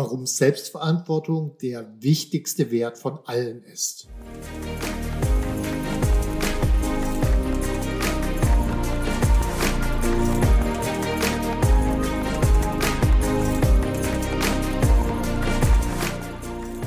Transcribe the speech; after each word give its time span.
Warum 0.00 0.24
Selbstverantwortung 0.24 1.58
der 1.60 1.86
wichtigste 2.00 2.70
Wert 2.70 2.96
von 2.96 3.18
allen 3.26 3.62
ist. 3.64 4.08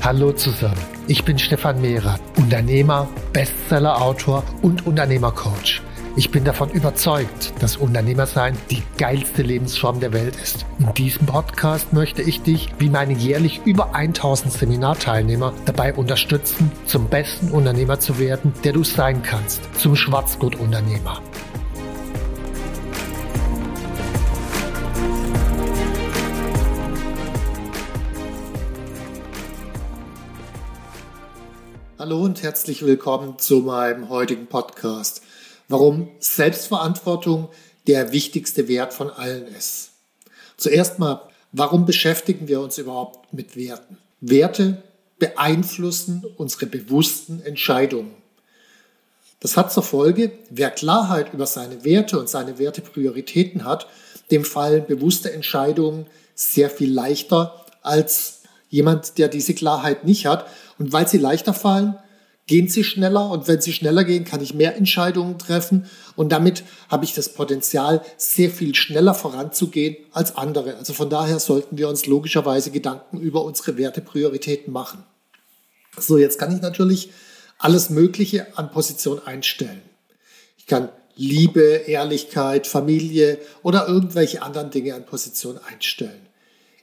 Hallo 0.00 0.32
zusammen, 0.32 0.74
ich 1.06 1.24
bin 1.24 1.38
Stefan 1.38 1.80
Mehrer, 1.80 2.18
Unternehmer, 2.36 3.08
Bestseller-Autor 3.32 4.42
und 4.60 4.88
Unternehmercoach. 4.88 5.82
Ich 6.16 6.30
bin 6.30 6.44
davon 6.44 6.70
überzeugt, 6.70 7.52
dass 7.58 7.76
Unternehmersein 7.76 8.56
die 8.70 8.84
geilste 8.98 9.42
Lebensform 9.42 9.98
der 9.98 10.12
Welt 10.12 10.36
ist. 10.40 10.64
In 10.78 10.94
diesem 10.94 11.26
Podcast 11.26 11.92
möchte 11.92 12.22
ich 12.22 12.40
dich, 12.40 12.68
wie 12.78 12.88
meine 12.88 13.14
jährlich 13.14 13.62
über 13.64 13.96
1000 13.96 14.52
Seminarteilnehmer, 14.52 15.52
dabei 15.64 15.92
unterstützen, 15.92 16.70
zum 16.86 17.08
besten 17.08 17.50
Unternehmer 17.50 17.98
zu 17.98 18.20
werden, 18.20 18.52
der 18.62 18.74
du 18.74 18.84
sein 18.84 19.24
kannst, 19.24 19.62
zum 19.76 19.96
Schwarzgurt-Unternehmer. 19.96 21.20
Hallo 31.98 32.22
und 32.22 32.44
herzlich 32.44 32.84
willkommen 32.86 33.36
zu 33.40 33.60
meinem 33.62 34.10
heutigen 34.10 34.46
Podcast 34.46 35.22
warum 35.68 36.08
Selbstverantwortung 36.18 37.48
der 37.86 38.12
wichtigste 38.12 38.68
Wert 38.68 38.94
von 38.94 39.10
allen 39.10 39.46
ist. 39.48 39.90
Zuerst 40.56 40.98
mal, 40.98 41.28
warum 41.52 41.86
beschäftigen 41.86 42.48
wir 42.48 42.60
uns 42.60 42.78
überhaupt 42.78 43.32
mit 43.32 43.56
Werten? 43.56 43.98
Werte 44.20 44.82
beeinflussen 45.18 46.24
unsere 46.36 46.66
bewussten 46.66 47.42
Entscheidungen. 47.42 48.12
Das 49.40 49.56
hat 49.56 49.72
zur 49.72 49.82
Folge, 49.82 50.32
wer 50.48 50.70
Klarheit 50.70 51.34
über 51.34 51.46
seine 51.46 51.84
Werte 51.84 52.18
und 52.18 52.28
seine 52.28 52.58
Werteprioritäten 52.58 53.64
hat, 53.64 53.86
dem 54.30 54.44
fallen 54.44 54.86
bewusste 54.86 55.32
Entscheidungen 55.32 56.06
sehr 56.34 56.70
viel 56.70 56.90
leichter 56.90 57.64
als 57.82 58.40
jemand, 58.70 59.18
der 59.18 59.28
diese 59.28 59.54
Klarheit 59.54 60.04
nicht 60.04 60.26
hat. 60.26 60.46
Und 60.78 60.92
weil 60.92 61.06
sie 61.06 61.18
leichter 61.18 61.52
fallen, 61.52 61.96
gehen 62.46 62.68
sie 62.68 62.84
schneller 62.84 63.30
und 63.30 63.48
wenn 63.48 63.60
sie 63.60 63.72
schneller 63.72 64.04
gehen, 64.04 64.24
kann 64.24 64.42
ich 64.42 64.54
mehr 64.54 64.76
Entscheidungen 64.76 65.38
treffen 65.38 65.86
und 66.14 66.30
damit 66.30 66.64
habe 66.88 67.04
ich 67.04 67.14
das 67.14 67.30
Potenzial, 67.30 68.02
sehr 68.16 68.50
viel 68.50 68.74
schneller 68.74 69.14
voranzugehen 69.14 69.96
als 70.12 70.36
andere. 70.36 70.76
Also 70.76 70.92
von 70.92 71.08
daher 71.08 71.38
sollten 71.38 71.78
wir 71.78 71.88
uns 71.88 72.06
logischerweise 72.06 72.70
Gedanken 72.70 73.18
über 73.18 73.44
unsere 73.44 73.78
Werteprioritäten 73.78 74.72
machen. 74.72 75.04
So, 75.98 76.18
jetzt 76.18 76.38
kann 76.38 76.54
ich 76.54 76.60
natürlich 76.60 77.10
alles 77.58 77.88
Mögliche 77.88 78.58
an 78.58 78.70
Position 78.70 79.24
einstellen. 79.24 79.82
Ich 80.58 80.66
kann 80.66 80.90
Liebe, 81.16 81.62
Ehrlichkeit, 81.86 82.66
Familie 82.66 83.38
oder 83.62 83.86
irgendwelche 83.86 84.42
anderen 84.42 84.70
Dinge 84.70 84.94
an 84.94 85.06
Position 85.06 85.58
einstellen. 85.58 86.26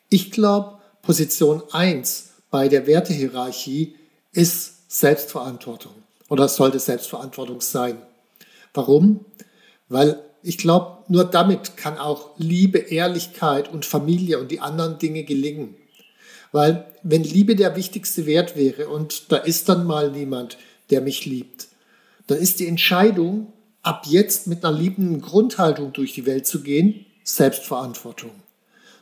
Ich 0.09 0.31
glaube, 0.31 0.79
Position 1.01 1.61
1 1.71 2.29
bei 2.49 2.67
der 2.67 2.87
Wertehierarchie 2.87 3.95
ist 4.31 4.80
Selbstverantwortung 4.93 5.93
oder 6.27 6.49
sollte 6.49 6.77
Selbstverantwortung 6.77 7.61
sein. 7.61 8.01
Warum? 8.73 9.23
Weil 9.87 10.21
ich 10.43 10.57
glaube, 10.57 10.97
nur 11.07 11.23
damit 11.23 11.77
kann 11.77 11.97
auch 11.97 12.31
Liebe, 12.37 12.77
Ehrlichkeit 12.77 13.71
und 13.71 13.85
Familie 13.85 14.37
und 14.37 14.51
die 14.51 14.59
anderen 14.59 14.99
Dinge 14.99 15.23
gelingen. 15.23 15.75
Weil 16.51 16.85
wenn 17.03 17.23
Liebe 17.23 17.55
der 17.55 17.77
wichtigste 17.77 18.25
Wert 18.25 18.57
wäre 18.57 18.89
und 18.89 19.31
da 19.31 19.37
ist 19.37 19.69
dann 19.69 19.85
mal 19.85 20.11
niemand, 20.11 20.57
der 20.89 20.99
mich 20.99 21.25
liebt, 21.25 21.69
dann 22.27 22.39
ist 22.39 22.59
die 22.59 22.67
Entscheidung, 22.67 23.53
ab 23.83 24.03
jetzt 24.07 24.45
mit 24.47 24.65
einer 24.65 24.77
liebenden 24.77 25.21
Grundhaltung 25.21 25.93
durch 25.93 26.13
die 26.13 26.25
Welt 26.25 26.45
zu 26.45 26.63
gehen, 26.63 27.05
Selbstverantwortung. 27.23 28.31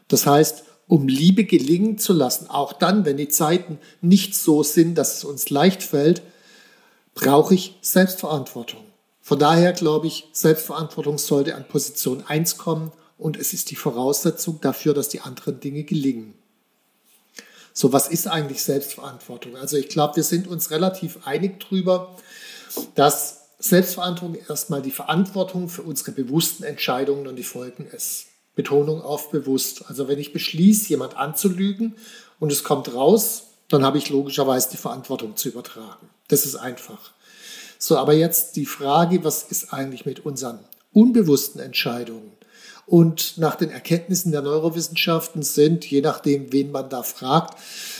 Das 0.07 0.27
heißt, 0.27 0.65
um 0.89 1.07
Liebe 1.07 1.45
gelingen 1.45 1.99
zu 1.99 2.13
lassen, 2.13 2.49
auch 2.49 2.73
dann, 2.73 3.05
wenn 3.05 3.15
die 3.15 3.27
Zeiten 3.29 3.77
nicht 4.01 4.35
so 4.35 4.63
sind, 4.63 4.95
dass 4.95 5.17
es 5.17 5.23
uns 5.23 5.51
leicht 5.51 5.83
fällt, 5.83 6.23
brauche 7.13 7.53
ich 7.53 7.77
Selbstverantwortung. 7.81 8.81
Von 9.21 9.37
daher 9.37 9.71
glaube 9.71 10.07
ich, 10.07 10.27
Selbstverantwortung 10.33 11.19
sollte 11.19 11.53
an 11.53 11.67
Position 11.67 12.23
1 12.27 12.57
kommen 12.57 12.91
und 13.19 13.37
es 13.37 13.53
ist 13.53 13.69
die 13.69 13.75
Voraussetzung 13.75 14.59
dafür, 14.61 14.95
dass 14.95 15.09
die 15.09 15.21
anderen 15.21 15.59
Dinge 15.59 15.83
gelingen. 15.83 16.33
So, 17.71 17.93
was 17.93 18.07
ist 18.07 18.27
eigentlich 18.27 18.63
Selbstverantwortung? 18.63 19.57
Also 19.57 19.77
ich 19.77 19.89
glaube, 19.89 20.15
wir 20.15 20.23
sind 20.23 20.47
uns 20.47 20.71
relativ 20.71 21.19
einig 21.23 21.59
darüber, 21.59 22.17
dass 22.95 23.41
Selbstverantwortung 23.59 24.41
erstmal 24.49 24.81
die 24.81 24.89
Verantwortung 24.89 25.69
für 25.69 25.83
unsere 25.83 26.13
bewussten 26.13 26.63
Entscheidungen 26.63 27.27
und 27.27 27.35
die 27.35 27.43
Folgen 27.43 27.85
ist. 27.85 28.28
Betonung 28.59 29.01
auf 29.01 29.31
bewusst. 29.31 29.85
Also 29.87 30.09
wenn 30.09 30.19
ich 30.19 30.33
beschließe, 30.33 30.89
jemand 30.89 31.15
anzulügen 31.15 31.95
und 32.41 32.51
es 32.51 32.65
kommt 32.65 32.93
raus, 32.93 33.43
dann 33.69 33.85
habe 33.85 33.97
ich 33.97 34.09
logischerweise 34.09 34.69
die 34.71 34.77
Verantwortung 34.77 35.37
zu 35.37 35.47
übertragen. 35.47 36.09
Das 36.27 36.45
ist 36.45 36.55
einfach. 36.55 37.11
So, 37.77 37.97
aber 37.97 38.13
jetzt 38.13 38.57
die 38.57 38.65
Frage, 38.65 39.23
was 39.23 39.43
ist 39.43 39.71
eigentlich 39.71 40.05
mit 40.05 40.25
unseren 40.25 40.59
unbewussten 40.91 41.61
Entscheidungen? 41.61 42.33
Und 42.89 43.37
nach 43.37 43.53
den 43.53 43.69
Erkenntnissen 43.69 44.31
der 44.31 44.41
Neurowissenschaften 44.41 45.43
sind, 45.43 45.85
je 45.85 46.01
nachdem, 46.01 46.51
wen 46.51 46.71
man 46.71 46.89
da 46.89 47.03
fragt, 47.03 47.55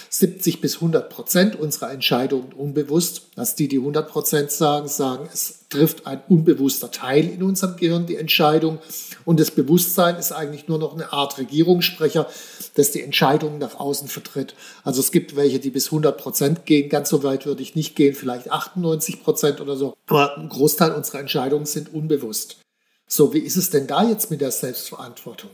70 0.10 0.62
bis 0.62 0.76
100 0.76 1.12
Prozent 1.12 1.56
unserer 1.56 1.92
Entscheidungen 1.92 2.54
unbewusst. 2.54 3.28
Dass 3.36 3.54
die, 3.54 3.68
die 3.68 3.78
100 3.78 4.10
Prozent 4.10 4.50
sagen, 4.50 4.88
sagen, 4.88 5.30
es 5.32 5.60
trifft 5.70 6.08
ein 6.08 6.24
unbewusster 6.28 6.90
Teil 6.90 7.30
in 7.30 7.44
unserem 7.44 7.76
Gehirn 7.76 8.08
die 8.08 8.16
Entscheidung. 8.16 8.80
Und 9.26 9.40
das 9.40 9.52
Bewusstsein 9.52 10.16
ist 10.16 10.32
eigentlich 10.32 10.68
nur 10.68 10.80
noch 10.80 10.96
eine 10.96 11.14
Art 11.14 11.38
Regierungssprecher, 11.38 12.28
das 12.74 12.90
die 12.90 13.04
Entscheidungen 13.04 13.60
nach 13.60 13.80
außen 13.80 14.08
vertritt. 14.08 14.56
Also 14.84 15.02
es 15.02 15.12
gibt 15.12 15.36
welche, 15.36 15.60
die 15.60 15.70
bis 15.70 15.86
100 15.86 16.18
Prozent 16.18 16.66
gehen. 16.66 16.90
Ganz 16.90 17.10
so 17.10 17.22
weit 17.22 17.46
würde 17.46 17.62
ich 17.62 17.76
nicht 17.76 17.96
gehen, 17.96 18.16
vielleicht 18.16 18.52
98 18.52 19.22
Prozent 19.24 19.62
oder 19.62 19.76
so. 19.76 19.94
Aber 20.08 20.36
ein 20.36 20.50
Großteil 20.50 20.94
unserer 20.94 21.20
Entscheidungen 21.20 21.68
sind 21.68 21.94
unbewusst. 21.94 22.58
So, 23.12 23.34
wie 23.34 23.40
ist 23.40 23.58
es 23.58 23.72
denn 23.72 23.88
da 23.88 24.08
jetzt 24.08 24.30
mit 24.30 24.40
der 24.40 24.52
Selbstverantwortung? 24.52 25.50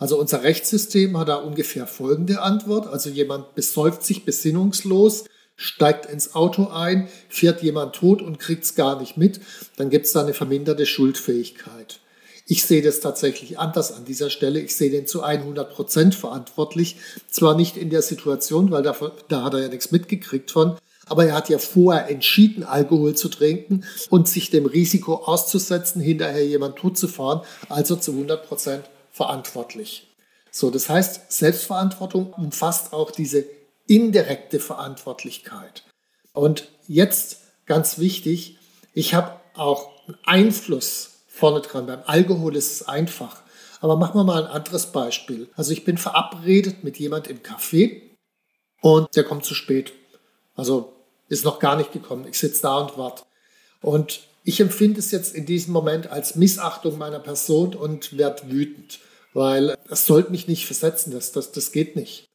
Also 0.00 0.18
unser 0.18 0.42
Rechtssystem 0.42 1.16
hat 1.16 1.28
da 1.28 1.36
ungefähr 1.36 1.86
folgende 1.86 2.42
Antwort. 2.42 2.88
Also 2.88 3.08
jemand 3.08 3.54
besäuft 3.54 4.02
sich 4.02 4.24
besinnungslos, 4.24 5.24
steigt 5.54 6.06
ins 6.06 6.34
Auto 6.34 6.66
ein, 6.66 7.08
fährt 7.28 7.62
jemand 7.62 7.94
tot 7.94 8.20
und 8.20 8.40
kriegt 8.40 8.64
es 8.64 8.74
gar 8.74 9.00
nicht 9.00 9.16
mit, 9.16 9.40
dann 9.76 9.90
gibt 9.90 10.06
es 10.06 10.12
da 10.12 10.22
eine 10.22 10.34
verminderte 10.34 10.86
Schuldfähigkeit. 10.86 12.00
Ich 12.46 12.64
sehe 12.64 12.82
das 12.82 12.98
tatsächlich 12.98 13.60
anders 13.60 13.92
an 13.92 14.04
dieser 14.04 14.30
Stelle. 14.30 14.58
Ich 14.58 14.74
sehe 14.74 14.90
den 14.90 15.06
zu 15.06 15.22
100 15.22 15.70
Prozent 15.70 16.14
verantwortlich. 16.16 16.96
Zwar 17.30 17.54
nicht 17.54 17.76
in 17.76 17.90
der 17.90 18.02
Situation, 18.02 18.72
weil 18.72 18.82
da, 18.82 18.96
da 19.28 19.44
hat 19.44 19.54
er 19.54 19.62
ja 19.62 19.68
nichts 19.68 19.92
mitgekriegt 19.92 20.50
von, 20.50 20.78
aber 21.08 21.26
er 21.26 21.34
hat 21.34 21.48
ja 21.48 21.58
vorher 21.58 22.08
entschieden, 22.08 22.64
Alkohol 22.64 23.14
zu 23.14 23.28
trinken 23.28 23.84
und 24.10 24.28
sich 24.28 24.50
dem 24.50 24.66
Risiko 24.66 25.14
auszusetzen, 25.14 26.00
hinterher 26.00 26.46
jemand 26.46 26.76
tot 26.76 26.98
zu 26.98 27.08
fahren, 27.08 27.42
also 27.68 27.96
zu 27.96 28.12
100 28.12 28.46
Prozent 28.46 28.84
verantwortlich. 29.10 30.08
So, 30.50 30.70
das 30.70 30.88
heißt, 30.88 31.30
Selbstverantwortung 31.30 32.32
umfasst 32.32 32.92
auch 32.92 33.10
diese 33.10 33.44
indirekte 33.86 34.60
Verantwortlichkeit. 34.60 35.84
Und 36.32 36.68
jetzt 36.86 37.42
ganz 37.66 37.98
wichtig, 37.98 38.58
ich 38.92 39.14
habe 39.14 39.40
auch 39.54 39.90
Einfluss 40.24 41.24
vorne 41.26 41.60
dran. 41.60 41.86
Beim 41.86 42.02
Alkohol 42.06 42.56
ist 42.56 42.72
es 42.72 42.88
einfach. 42.88 43.42
Aber 43.80 43.96
machen 43.96 44.18
wir 44.18 44.24
mal 44.24 44.44
ein 44.44 44.50
anderes 44.50 44.86
Beispiel. 44.86 45.48
Also 45.54 45.72
ich 45.72 45.84
bin 45.84 45.98
verabredet 45.98 46.82
mit 46.82 46.98
jemand 46.98 47.28
im 47.28 47.38
Café 47.38 48.02
und 48.80 49.14
der 49.14 49.24
kommt 49.24 49.44
zu 49.44 49.54
spät. 49.54 49.92
Also 50.54 50.92
ist 51.28 51.44
noch 51.44 51.58
gar 51.58 51.76
nicht 51.76 51.92
gekommen. 51.92 52.26
Ich 52.28 52.38
sitze 52.38 52.62
da 52.62 52.78
und 52.78 52.98
warte. 52.98 53.22
Und 53.80 54.20
ich 54.44 54.60
empfinde 54.60 54.98
es 54.98 55.10
jetzt 55.10 55.34
in 55.34 55.46
diesem 55.46 55.72
Moment 55.72 56.10
als 56.10 56.34
Missachtung 56.34 56.98
meiner 56.98 57.20
Person 57.20 57.74
und 57.74 58.16
werde 58.16 58.50
wütend, 58.50 58.98
weil 59.34 59.76
das 59.88 60.06
sollte 60.06 60.30
mich 60.30 60.48
nicht 60.48 60.66
versetzen, 60.66 61.10
das, 61.10 61.32
das, 61.32 61.52
das 61.52 61.70
geht 61.70 61.96
nicht. 61.96 62.26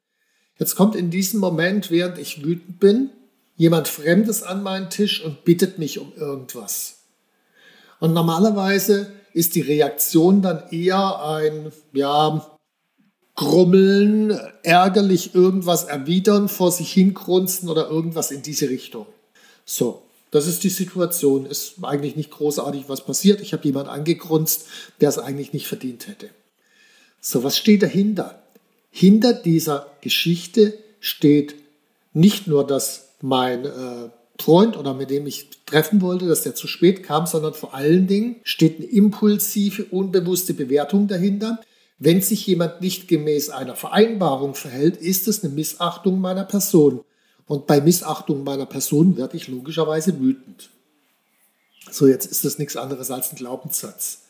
Jetzt 0.59 0.75
kommt 0.75 0.95
in 0.95 1.09
diesem 1.09 1.39
Moment, 1.39 1.89
während 1.89 2.19
ich 2.19 2.43
wütend 2.43 2.79
bin, 2.79 3.09
jemand 3.55 3.87
Fremdes 3.87 4.43
an 4.43 4.63
meinen 4.63 4.89
Tisch 4.89 5.23
und 5.23 5.43
bittet 5.43 5.79
mich 5.79 5.99
um 5.99 6.13
irgendwas. 6.15 6.99
Und 7.99 8.13
normalerweise 8.13 9.11
ist 9.33 9.55
die 9.55 9.61
Reaktion 9.61 10.41
dann 10.41 10.69
eher 10.69 11.23
ein, 11.23 11.71
ja, 11.93 12.52
grummeln, 13.35 14.37
ärgerlich 14.61 15.33
irgendwas 15.33 15.85
erwidern, 15.85 16.49
vor 16.49 16.71
sich 16.71 16.91
hingrunzen 16.91 17.69
oder 17.69 17.89
irgendwas 17.89 18.31
in 18.31 18.41
diese 18.43 18.69
Richtung. 18.69 19.07
So, 19.65 20.03
das 20.31 20.47
ist 20.47 20.63
die 20.63 20.69
Situation. 20.69 21.45
Ist 21.45 21.75
eigentlich 21.83 22.15
nicht 22.15 22.31
großartig 22.31 22.85
was 22.87 23.05
passiert. 23.05 23.41
Ich 23.41 23.53
habe 23.53 23.63
jemanden 23.65 23.89
angegrunzt, 23.89 24.65
der 25.01 25.09
es 25.09 25.17
eigentlich 25.17 25.53
nicht 25.53 25.67
verdient 25.67 26.07
hätte. 26.07 26.29
So, 27.21 27.43
was 27.43 27.57
steht 27.57 27.83
dahinter? 27.83 28.41
Hinter 28.91 29.33
dieser 29.33 29.87
Geschichte 30.01 30.77
steht 30.99 31.55
nicht 32.13 32.47
nur, 32.47 32.65
dass 32.65 33.09
mein 33.21 33.65
äh, 33.65 34.09
Freund 34.39 34.77
oder 34.77 34.93
mit 34.93 35.09
dem 35.09 35.25
ich 35.25 35.49
treffen 35.65 36.01
wollte, 36.01 36.27
dass 36.27 36.43
der 36.43 36.55
zu 36.55 36.67
spät 36.67 37.03
kam, 37.03 37.25
sondern 37.25 37.53
vor 37.53 37.73
allen 37.73 38.07
Dingen 38.07 38.35
steht 38.43 38.77
eine 38.77 38.85
impulsive, 38.85 39.85
unbewusste 39.85 40.53
Bewertung 40.53 41.07
dahinter. 41.07 41.59
Wenn 42.05 42.21
sich 42.21 42.45
jemand 42.47 42.81
nicht 42.81 43.07
gemäß 43.07 43.49
einer 43.49 43.77
Vereinbarung 43.77 44.55
verhält, 44.55 44.97
ist 44.97 45.29
es 45.29 45.41
eine 45.41 45.53
Missachtung 45.53 46.19
meiner 46.19 46.43
Person. 46.43 46.99
Und 47.47 47.65
bei 47.65 47.79
Missachtung 47.79 48.43
meiner 48.43 48.65
Person 48.65 49.15
werde 49.15 49.37
ich 49.37 49.47
logischerweise 49.47 50.19
wütend. 50.19 50.69
So, 51.89 52.05
jetzt 52.05 52.25
ist 52.25 52.43
das 52.43 52.59
nichts 52.59 52.75
anderes 52.75 53.09
als 53.09 53.31
ein 53.31 53.37
Glaubenssatz. 53.37 54.23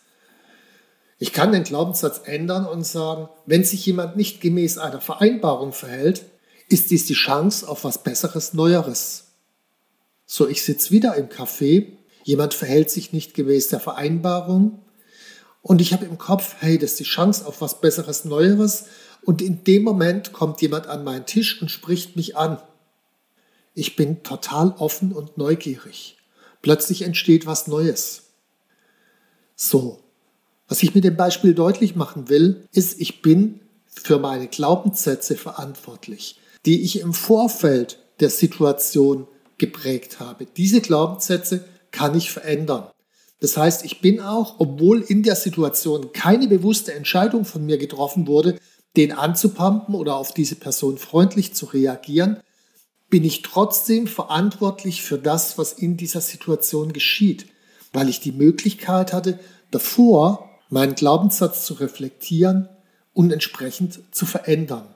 Ich 1.18 1.34
kann 1.34 1.52
den 1.52 1.64
Glaubenssatz 1.64 2.22
ändern 2.26 2.68
und 2.68 2.86
sagen, 2.86 3.28
wenn 3.48 3.64
sich 3.64 3.84
jemand 3.88 4.18
nicht 4.18 4.40
gemäß 4.40 4.78
einer 4.78 5.02
Vereinbarung 5.02 5.74
verhält, 5.74 6.26
ist 6.70 6.92
dies 6.92 7.08
die 7.08 7.16
Chance 7.16 7.68
auf 7.68 7.86
was 7.86 8.04
Besseres, 8.04 8.54
Neueres. 8.54 9.30
So, 10.28 10.48
ich 10.48 10.62
sitze 10.62 10.92
wieder 10.92 11.16
im 11.16 11.28
Café, 11.28 11.88
jemand 12.24 12.54
verhält 12.54 12.92
sich 12.92 13.14
nicht 13.14 13.34
gemäß 13.34 13.70
der 13.70 13.80
Vereinbarung 13.80 14.84
und 15.64 15.82
ich 15.82 15.94
habe 15.94 16.06
im 16.06 16.18
Kopf, 16.18 16.58
hey, 16.60 16.78
das 16.78 16.92
ist 16.92 17.00
die 17.00 17.06
Chance 17.06 17.48
auf 17.48 17.62
was 17.62 17.82
Besseres, 17.82 18.26
Neueres 18.26 18.86
und 19.24 19.42
in 19.42 19.64
dem 19.64 19.84
Moment 19.84 20.34
kommt 20.34 20.62
jemand 20.62 20.88
an 20.88 21.04
meinen 21.04 21.26
Tisch 21.26 21.60
und 21.62 21.72
spricht 21.72 22.16
mich 22.16 22.38
an. 22.38 22.62
Ich 23.74 23.96
bin 23.96 24.22
total 24.24 24.76
offen 24.78 25.14
und 25.14 25.38
neugierig. 25.38 26.18
Plötzlich 26.62 27.02
entsteht 27.02 27.46
was 27.46 27.68
Neues. 27.68 28.24
So, 29.56 30.00
was 30.68 30.84
ich 30.84 30.94
mit 30.94 31.06
dem 31.06 31.16
Beispiel 31.16 31.54
deutlich 31.54 31.96
machen 31.96 32.30
will, 32.30 32.68
ist, 32.74 33.00
ich 33.00 33.22
bin 33.22 33.62
für 33.86 34.20
meine 34.20 34.48
Glaubenssätze 34.48 35.38
verantwortlich, 35.38 36.40
die 36.66 36.82
ich 36.82 37.00
im 37.00 37.14
Vorfeld 37.14 38.00
der 38.20 38.30
Situation 38.30 39.28
geprägt 39.58 40.20
habe. 40.20 40.46
Diese 40.58 40.82
Glaubenssätze 40.82 41.64
kann 41.92 42.18
ich 42.18 42.32
verändern. 42.32 42.88
Das 43.44 43.58
heißt, 43.58 43.84
ich 43.84 44.00
bin 44.00 44.22
auch, 44.22 44.56
obwohl 44.60 45.02
in 45.02 45.22
der 45.22 45.36
Situation 45.36 46.14
keine 46.14 46.48
bewusste 46.48 46.94
Entscheidung 46.94 47.44
von 47.44 47.66
mir 47.66 47.78
getroffen 47.78 48.26
wurde, 48.26 48.58
den 48.96 49.12
anzupumpen 49.12 49.96
oder 49.96 50.16
auf 50.16 50.34
diese 50.34 50.56
Person 50.56 50.98
freundlich 50.98 51.54
zu 51.54 51.66
reagieren, 51.66 52.38
bin 53.10 53.26
ich 53.26 53.42
trotzdem 53.42 54.08
verantwortlich 54.08 55.02
für 55.04 55.18
das, 55.18 55.58
was 55.58 55.74
in 55.74 55.98
dieser 55.98 56.22
Situation 56.22 56.94
geschieht, 56.94 57.48
weil 57.92 58.08
ich 58.08 58.22
die 58.22 58.32
Möglichkeit 58.32 59.12
hatte, 59.12 59.38
davor 59.72 60.50
meinen 60.70 60.96
Glaubenssatz 60.96 61.66
zu 61.66 61.74
reflektieren 61.74 62.70
und 63.12 63.34
entsprechend 63.34 64.00
zu 64.12 64.26
verändern. 64.26 64.88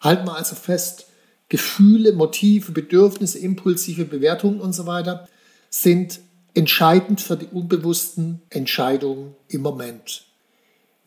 Halten 0.00 0.26
wir 0.26 0.34
also 0.34 0.56
fest, 0.56 1.06
Gefühle, 1.48 2.12
Motive, 2.12 2.72
Bedürfnisse, 2.72 3.38
impulsive 3.38 4.04
Bewertungen 4.04 4.60
und 4.60 4.72
so 4.72 4.84
weiter 4.86 5.28
sind 5.70 6.18
entscheidend 6.54 7.20
für 7.20 7.36
die 7.36 7.46
unbewussten 7.46 8.40
Entscheidungen 8.50 9.34
im 9.48 9.62
Moment. 9.62 10.24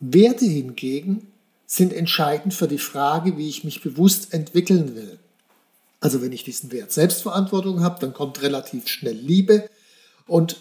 Werte 0.00 0.44
hingegen 0.44 1.32
sind 1.66 1.92
entscheidend 1.92 2.54
für 2.54 2.68
die 2.68 2.78
Frage, 2.78 3.36
wie 3.36 3.48
ich 3.48 3.64
mich 3.64 3.82
bewusst 3.82 4.32
entwickeln 4.32 4.94
will. 4.94 5.18
Also 6.00 6.22
wenn 6.22 6.32
ich 6.32 6.44
diesen 6.44 6.70
Wert 6.70 6.92
Selbstverantwortung 6.92 7.82
habe, 7.82 8.00
dann 8.00 8.14
kommt 8.14 8.42
relativ 8.42 8.88
schnell 8.88 9.16
Liebe 9.16 9.68
und 10.26 10.58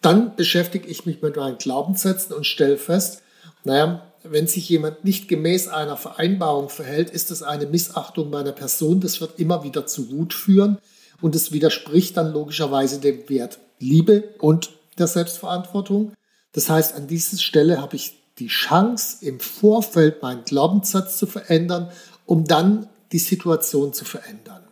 dann 0.00 0.34
beschäftige 0.34 0.88
ich 0.88 1.06
mich 1.06 1.22
mit 1.22 1.36
meinen 1.36 1.58
Glaubenssätzen 1.58 2.34
und 2.34 2.46
stelle 2.46 2.78
fest, 2.78 3.22
naja, 3.64 4.06
wenn 4.22 4.46
sich 4.46 4.68
jemand 4.68 5.04
nicht 5.04 5.28
gemäß 5.28 5.68
einer 5.68 5.96
Vereinbarung 5.96 6.68
verhält, 6.68 7.10
ist 7.10 7.30
das 7.30 7.42
eine 7.42 7.66
Missachtung 7.66 8.30
meiner 8.30 8.52
Person. 8.52 9.00
Das 9.00 9.20
wird 9.20 9.38
immer 9.38 9.64
wieder 9.64 9.86
zu 9.86 10.10
Wut 10.10 10.34
führen 10.34 10.78
und 11.20 11.34
es 11.34 11.52
widerspricht 11.52 12.16
dann 12.16 12.32
logischerweise 12.32 13.00
dem 13.00 13.28
Wert 13.28 13.58
Liebe 13.78 14.34
und 14.38 14.70
der 14.98 15.06
Selbstverantwortung. 15.06 16.12
Das 16.52 16.68
heißt, 16.68 16.94
an 16.94 17.06
dieser 17.06 17.38
Stelle 17.38 17.80
habe 17.80 17.96
ich 17.96 18.20
die 18.38 18.48
Chance, 18.48 19.24
im 19.24 19.40
Vorfeld 19.40 20.22
meinen 20.22 20.44
Glaubenssatz 20.44 21.18
zu 21.18 21.26
verändern, 21.26 21.90
um 22.26 22.44
dann 22.44 22.88
die 23.12 23.18
Situation 23.18 23.92
zu 23.92 24.04
verändern. 24.04 24.62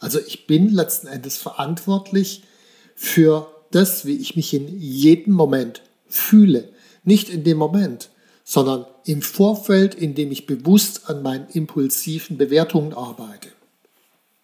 Also 0.00 0.18
ich 0.18 0.46
bin 0.46 0.70
letzten 0.70 1.06
Endes 1.06 1.36
verantwortlich 1.36 2.42
für 2.94 3.50
das, 3.70 4.06
wie 4.06 4.16
ich 4.16 4.36
mich 4.36 4.52
in 4.54 4.80
jedem 4.80 5.34
Moment 5.34 5.82
fühle. 6.08 6.70
Nicht 7.04 7.28
in 7.28 7.44
dem 7.44 7.58
Moment, 7.58 8.10
sondern 8.44 8.86
im 9.04 9.22
Vorfeld, 9.22 9.94
in 9.94 10.14
dem 10.14 10.32
ich 10.32 10.46
bewusst 10.46 11.08
an 11.08 11.22
meinen 11.22 11.48
impulsiven 11.50 12.36
Bewertungen 12.36 12.92
arbeite. 12.92 13.48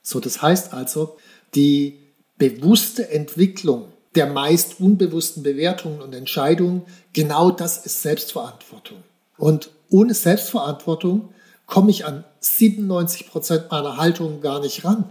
So, 0.02 0.20
das 0.20 0.40
heißt 0.40 0.72
also, 0.72 1.16
die 1.56 1.98
bewusste 2.38 3.10
Entwicklung 3.10 3.88
der 4.16 4.26
meist 4.26 4.80
unbewussten 4.80 5.42
Bewertungen 5.42 6.00
und 6.00 6.14
Entscheidungen, 6.14 6.82
genau 7.12 7.50
das 7.50 7.84
ist 7.84 8.00
Selbstverantwortung. 8.00 9.04
Und 9.36 9.70
ohne 9.90 10.14
Selbstverantwortung 10.14 11.34
komme 11.66 11.90
ich 11.90 12.06
an 12.06 12.24
97 12.40 13.28
Prozent 13.28 13.70
meiner 13.70 13.98
Haltungen 13.98 14.40
gar 14.40 14.60
nicht 14.60 14.84
ran. 14.84 15.04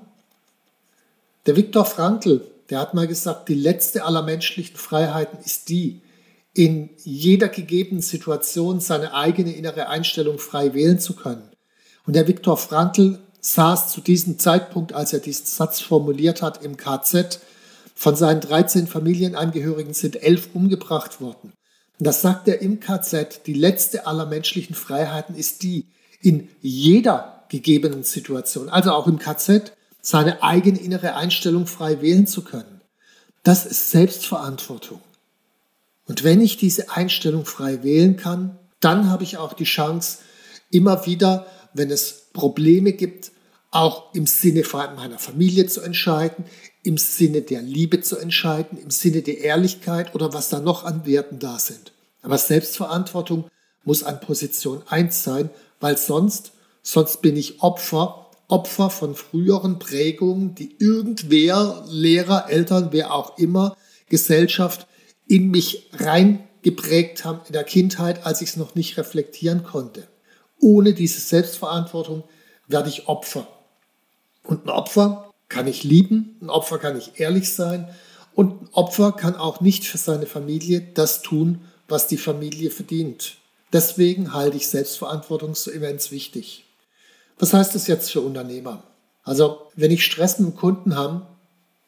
Der 1.45 1.55
Viktor 1.55 1.85
Frankl, 1.85 2.41
der 2.71 2.79
hat 2.79 2.95
mal 2.95 3.07
gesagt, 3.07 3.47
die 3.49 3.53
letzte 3.53 4.03
aller 4.03 4.23
menschlichen 4.23 4.75
Freiheiten 4.75 5.37
ist 5.45 5.69
die, 5.69 6.01
in 6.55 6.89
jeder 7.03 7.49
gegebenen 7.49 8.01
Situation 8.01 8.79
seine 8.79 9.13
eigene 9.13 9.53
innere 9.53 9.87
Einstellung 9.87 10.39
frei 10.39 10.73
wählen 10.73 10.99
zu 10.99 11.15
können. 11.15 11.43
Und 12.07 12.15
der 12.15 12.27
Viktor 12.27 12.57
Frankl 12.57 13.19
saß 13.45 13.91
zu 13.91 14.01
diesem 14.01 14.39
Zeitpunkt, 14.39 14.93
als 14.93 15.13
er 15.13 15.19
diesen 15.19 15.45
Satz 15.45 15.79
formuliert 15.79 16.41
hat, 16.41 16.63
im 16.63 16.77
KZ. 16.77 17.39
Von 17.93 18.15
seinen 18.15 18.41
13 18.41 18.87
Familienangehörigen 18.87 19.93
sind 19.93 20.21
elf 20.21 20.49
umgebracht 20.53 21.21
worden. 21.21 21.53
Und 21.99 22.07
das 22.07 22.21
sagt 22.21 22.47
er 22.47 22.61
im 22.61 22.79
KZ, 22.79 23.45
die 23.45 23.53
letzte 23.53 24.07
aller 24.07 24.25
menschlichen 24.25 24.75
Freiheiten 24.75 25.35
ist 25.35 25.61
die, 25.63 25.85
in 26.21 26.49
jeder 26.61 27.43
gegebenen 27.49 28.03
Situation, 28.03 28.67
also 28.67 28.91
auch 28.91 29.05
im 29.05 29.19
KZ, 29.19 29.73
seine 30.01 30.41
eigene 30.41 30.79
innere 30.79 31.15
Einstellung 31.15 31.67
frei 31.67 32.01
wählen 32.01 32.25
zu 32.25 32.43
können. 32.43 32.81
Das 33.43 33.65
ist 33.65 33.91
Selbstverantwortung. 33.91 35.01
Und 36.07 36.23
wenn 36.23 36.41
ich 36.41 36.57
diese 36.57 36.89
Einstellung 36.89 37.45
frei 37.45 37.83
wählen 37.83 38.17
kann, 38.17 38.57
dann 38.79 39.09
habe 39.09 39.23
ich 39.23 39.37
auch 39.37 39.53
die 39.53 39.65
Chance, 39.65 40.17
immer 40.71 41.05
wieder, 41.05 41.45
wenn 41.73 41.91
es 41.91 42.25
Probleme 42.33 42.93
gibt, 42.93 43.31
auch 43.75 44.13
im 44.13 44.25
Sinne 44.25 44.63
meiner 44.73 45.19
Familie 45.19 45.67
zu 45.67 45.81
entscheiden, 45.81 46.45
im 46.83 46.97
Sinne 46.97 47.41
der 47.41 47.61
Liebe 47.61 48.01
zu 48.01 48.17
entscheiden, 48.17 48.77
im 48.77 48.89
Sinne 48.89 49.21
der 49.21 49.39
Ehrlichkeit 49.39 50.15
oder 50.15 50.33
was 50.33 50.49
da 50.49 50.59
noch 50.59 50.83
an 50.85 51.05
Werten 51.05 51.39
da 51.39 51.59
sind. 51.59 51.91
Aber 52.21 52.37
Selbstverantwortung 52.37 53.49
muss 53.83 54.03
an 54.03 54.19
Position 54.19 54.81
1 54.87 55.23
sein, 55.23 55.49
weil 55.79 55.97
sonst, 55.97 56.53
sonst 56.81 57.21
bin 57.21 57.35
ich 57.35 57.61
Opfer 57.61 58.25
Opfer 58.47 58.91
von 58.91 59.15
früheren 59.15 59.79
Prägungen, 59.79 60.53
die 60.53 60.75
irgendwer, 60.77 61.83
Lehrer, 61.89 62.49
Eltern, 62.49 62.89
wer 62.91 63.13
auch 63.13 63.37
immer, 63.39 63.75
Gesellschaft 64.07 64.87
in 65.27 65.49
mich 65.49 65.89
reingeprägt 65.93 67.25
haben 67.25 67.41
in 67.47 67.53
der 67.53 67.63
Kindheit, 67.63 68.25
als 68.25 68.41
ich 68.41 68.49
es 68.49 68.57
noch 68.57 68.75
nicht 68.75 68.97
reflektieren 68.97 69.63
konnte. 69.63 70.07
Ohne 70.59 70.93
diese 70.93 71.19
Selbstverantwortung 71.19 72.23
werde 72.67 72.89
ich 72.89 73.07
Opfer. 73.07 73.47
Und 74.45 74.65
ein 74.65 74.69
Opfer 74.69 75.31
kann 75.49 75.67
ich 75.67 75.83
lieben, 75.83 76.37
ein 76.41 76.49
Opfer 76.49 76.79
kann 76.79 76.97
ich 76.97 77.19
ehrlich 77.19 77.51
sein 77.53 77.89
und 78.33 78.61
ein 78.61 78.69
Opfer 78.73 79.11
kann 79.11 79.35
auch 79.35 79.61
nicht 79.61 79.85
für 79.85 79.97
seine 79.97 80.25
Familie 80.25 80.81
das 80.93 81.21
tun, 81.21 81.61
was 81.87 82.07
die 82.07 82.17
Familie 82.17 82.71
verdient. 82.71 83.37
Deswegen 83.73 84.33
halte 84.33 84.57
ich 84.57 84.67
Selbstverantwortung 84.67 85.55
so 85.55 85.71
immens 85.71 86.11
wichtig. 86.11 86.65
Was 87.39 87.53
heißt 87.53 87.75
das 87.75 87.87
jetzt 87.87 88.11
für 88.11 88.21
Unternehmer? 88.21 88.83
Also, 89.23 89.71
wenn 89.75 89.91
ich 89.91 90.05
Stress 90.05 90.39
mit 90.39 90.49
dem 90.49 90.55
Kunden 90.55 90.95
habe, 90.95 91.25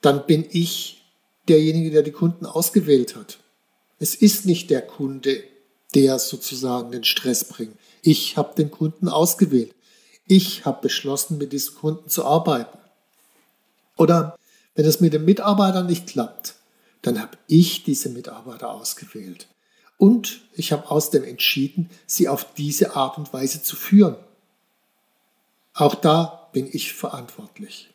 dann 0.01 0.25
bin 0.25 0.45
ich 0.49 1.03
derjenige, 1.47 1.91
der 1.91 2.03
die 2.03 2.11
Kunden 2.11 2.45
ausgewählt 2.45 3.15
hat. 3.15 3.37
Es 3.99 4.15
ist 4.15 4.45
nicht 4.45 4.69
der 4.69 4.81
Kunde, 4.81 5.43
der 5.95 6.19
sozusagen 6.19 6.91
den 6.91 7.03
Stress 7.03 7.45
bringt. 7.45 7.75
Ich 8.01 8.37
habe 8.37 8.55
den 8.55 8.71
Kunden 8.71 9.07
ausgewählt. 9.07 9.73
Ich 10.27 10.65
habe 10.65 10.81
beschlossen, 10.81 11.37
mit 11.37 11.53
diesen 11.53 11.75
Kunden 11.75 12.09
zu 12.09 12.25
arbeiten. 12.25 12.77
Oder 13.95 14.37
wenn 14.75 14.85
es 14.85 14.99
mit 14.99 15.13
den 15.13 15.25
Mitarbeitern 15.25 15.87
nicht 15.87 16.07
klappt, 16.07 16.55
dann 17.01 17.21
habe 17.21 17.37
ich 17.47 17.83
diese 17.83 18.09
Mitarbeiter 18.09 18.69
ausgewählt. 18.69 19.47
Und 19.97 20.41
ich 20.53 20.71
habe 20.71 20.91
außerdem 20.91 21.23
entschieden, 21.23 21.89
sie 22.05 22.27
auf 22.27 22.53
diese 22.53 22.95
Art 22.95 23.17
und 23.17 23.33
Weise 23.33 23.63
zu 23.63 23.75
führen. 23.75 24.15
Auch 25.73 25.95
da 25.95 26.49
bin 26.51 26.69
ich 26.71 26.93
verantwortlich. 26.93 27.89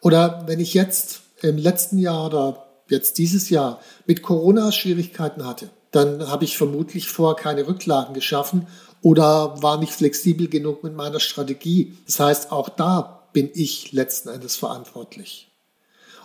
Oder 0.00 0.44
wenn 0.46 0.60
ich 0.60 0.74
jetzt 0.74 1.20
im 1.40 1.56
letzten 1.56 1.98
Jahr 1.98 2.26
oder 2.26 2.66
jetzt 2.88 3.18
dieses 3.18 3.50
Jahr 3.50 3.80
mit 4.06 4.22
Corona 4.22 4.72
Schwierigkeiten 4.72 5.46
hatte, 5.46 5.70
dann 5.90 6.28
habe 6.28 6.44
ich 6.44 6.56
vermutlich 6.56 7.08
vorher 7.08 7.40
keine 7.40 7.66
Rücklagen 7.66 8.14
geschaffen 8.14 8.66
oder 9.02 9.62
war 9.62 9.78
nicht 9.78 9.92
flexibel 9.92 10.48
genug 10.48 10.84
mit 10.84 10.94
meiner 10.94 11.20
Strategie. 11.20 11.96
Das 12.06 12.20
heißt, 12.20 12.52
auch 12.52 12.68
da 12.68 13.28
bin 13.32 13.50
ich 13.54 13.92
letzten 13.92 14.28
Endes 14.28 14.56
verantwortlich. 14.56 15.48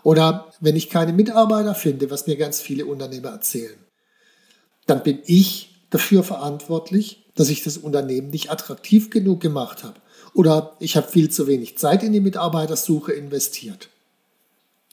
Oder 0.03 0.51
wenn 0.59 0.75
ich 0.75 0.89
keine 0.89 1.13
Mitarbeiter 1.13 1.75
finde, 1.75 2.11
was 2.11 2.27
mir 2.27 2.35
ganz 2.35 2.59
viele 2.59 2.85
Unternehmer 2.85 3.29
erzählen, 3.29 3.77
dann 4.85 5.03
bin 5.03 5.19
ich 5.25 5.75
dafür 5.89 6.23
verantwortlich, 6.23 7.25
dass 7.35 7.49
ich 7.49 7.63
das 7.63 7.77
Unternehmen 7.77 8.29
nicht 8.29 8.51
attraktiv 8.51 9.09
genug 9.09 9.39
gemacht 9.39 9.83
habe. 9.83 9.95
Oder 10.33 10.75
ich 10.79 10.97
habe 10.97 11.07
viel 11.07 11.29
zu 11.29 11.47
wenig 11.47 11.77
Zeit 11.77 12.03
in 12.03 12.11
die 12.11 12.19
Mitarbeitersuche 12.19 13.13
investiert. 13.13 13.89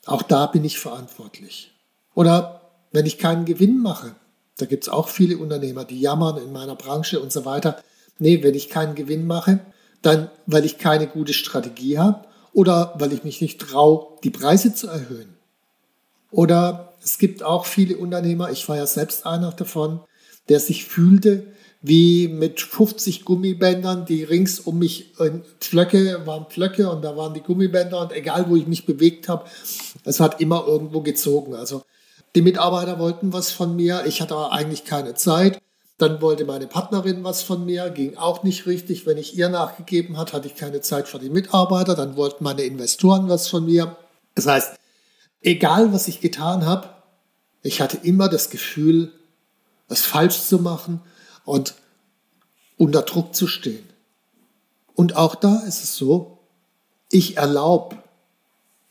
Auch 0.06 0.22
da 0.22 0.46
bin 0.46 0.64
ich 0.64 0.78
verantwortlich. 0.78 1.72
Oder 2.14 2.60
wenn 2.92 3.06
ich 3.06 3.18
keinen 3.18 3.44
Gewinn 3.44 3.78
mache, 3.78 4.14
da 4.60 4.66
gibt 4.66 4.84
es 4.84 4.88
auch 4.88 5.08
viele 5.08 5.38
Unternehmer, 5.38 5.84
die 5.84 6.00
jammern 6.00 6.38
in 6.38 6.52
meiner 6.52 6.76
Branche 6.76 7.20
und 7.20 7.32
so 7.32 7.44
weiter. 7.44 7.82
Nee, 8.18 8.42
wenn 8.42 8.54
ich 8.54 8.68
keinen 8.68 8.94
Gewinn 8.94 9.26
mache, 9.26 9.60
dann 10.02 10.30
weil 10.46 10.64
ich 10.64 10.78
keine 10.78 11.06
gute 11.06 11.32
Strategie 11.32 11.98
habe 11.98 12.26
oder 12.52 12.94
weil 12.98 13.12
ich 13.12 13.24
mich 13.24 13.40
nicht 13.40 13.60
traue, 13.60 14.18
die 14.24 14.30
Preise 14.30 14.74
zu 14.74 14.88
erhöhen. 14.88 15.36
Oder 16.30 16.94
es 17.02 17.18
gibt 17.18 17.42
auch 17.42 17.66
viele 17.66 17.96
Unternehmer, 17.96 18.50
ich 18.50 18.68
war 18.68 18.76
ja 18.76 18.86
selbst 18.86 19.26
einer 19.26 19.52
davon, 19.52 20.00
der 20.48 20.60
sich 20.60 20.84
fühlte 20.84 21.46
wie 21.82 22.28
mit 22.28 22.60
50 22.60 23.24
Gummibändern, 23.24 24.04
die 24.04 24.22
rings 24.22 24.60
um 24.60 24.78
mich 24.78 25.14
Pflöcke 25.60 26.26
waren 26.26 26.46
Pflöcke 26.46 26.90
und 26.90 27.02
da 27.02 27.16
waren 27.16 27.32
die 27.32 27.40
Gummibänder 27.40 28.02
und 28.02 28.12
egal 28.12 28.50
wo 28.50 28.56
ich 28.56 28.66
mich 28.66 28.84
bewegt 28.84 29.28
habe, 29.28 29.46
es 30.04 30.20
hat 30.20 30.40
immer 30.40 30.66
irgendwo 30.66 31.00
gezogen. 31.00 31.54
Also 31.54 31.82
die 32.34 32.42
Mitarbeiter 32.42 32.98
wollten 32.98 33.32
was 33.32 33.50
von 33.50 33.74
mir, 33.76 34.04
ich 34.06 34.20
hatte 34.20 34.34
aber 34.34 34.52
eigentlich 34.52 34.84
keine 34.84 35.14
Zeit. 35.14 35.60
Dann 35.98 36.22
wollte 36.22 36.44
meine 36.46 36.66
Partnerin 36.66 37.24
was 37.24 37.42
von 37.42 37.66
mir, 37.66 37.90
ging 37.90 38.16
auch 38.16 38.42
nicht 38.42 38.66
richtig. 38.66 39.04
Wenn 39.04 39.18
ich 39.18 39.36
ihr 39.36 39.50
nachgegeben 39.50 40.16
hat, 40.16 40.32
hatte 40.32 40.46
ich 40.46 40.54
keine 40.54 40.80
Zeit 40.80 41.08
für 41.08 41.18
die 41.18 41.28
Mitarbeiter. 41.28 41.94
Dann 41.94 42.16
wollten 42.16 42.42
meine 42.42 42.62
Investoren 42.62 43.28
was 43.28 43.48
von 43.48 43.66
mir. 43.66 43.96
Das 44.34 44.46
heißt, 44.46 44.76
egal 45.42 45.92
was 45.92 46.08
ich 46.08 46.20
getan 46.20 46.64
habe, 46.64 46.88
ich 47.62 47.82
hatte 47.82 47.98
immer 47.98 48.28
das 48.28 48.48
Gefühl, 48.48 49.12
es 49.88 50.06
falsch 50.06 50.40
zu 50.40 50.58
machen 50.60 51.02
und 51.44 51.74
unter 52.78 53.02
Druck 53.02 53.34
zu 53.34 53.46
stehen. 53.46 53.86
Und 54.94 55.16
auch 55.16 55.34
da 55.34 55.56
ist 55.66 55.82
es 55.84 55.96
so, 55.96 56.38
ich 57.10 57.36
erlaube 57.36 57.98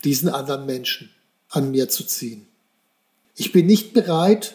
diesen 0.04 0.28
anderen 0.28 0.66
Menschen 0.66 1.10
an 1.48 1.72
mir 1.72 1.88
zu 1.88 2.04
ziehen. 2.04 2.46
Ich 3.34 3.52
bin 3.52 3.66
nicht 3.66 3.92
bereit, 3.92 4.54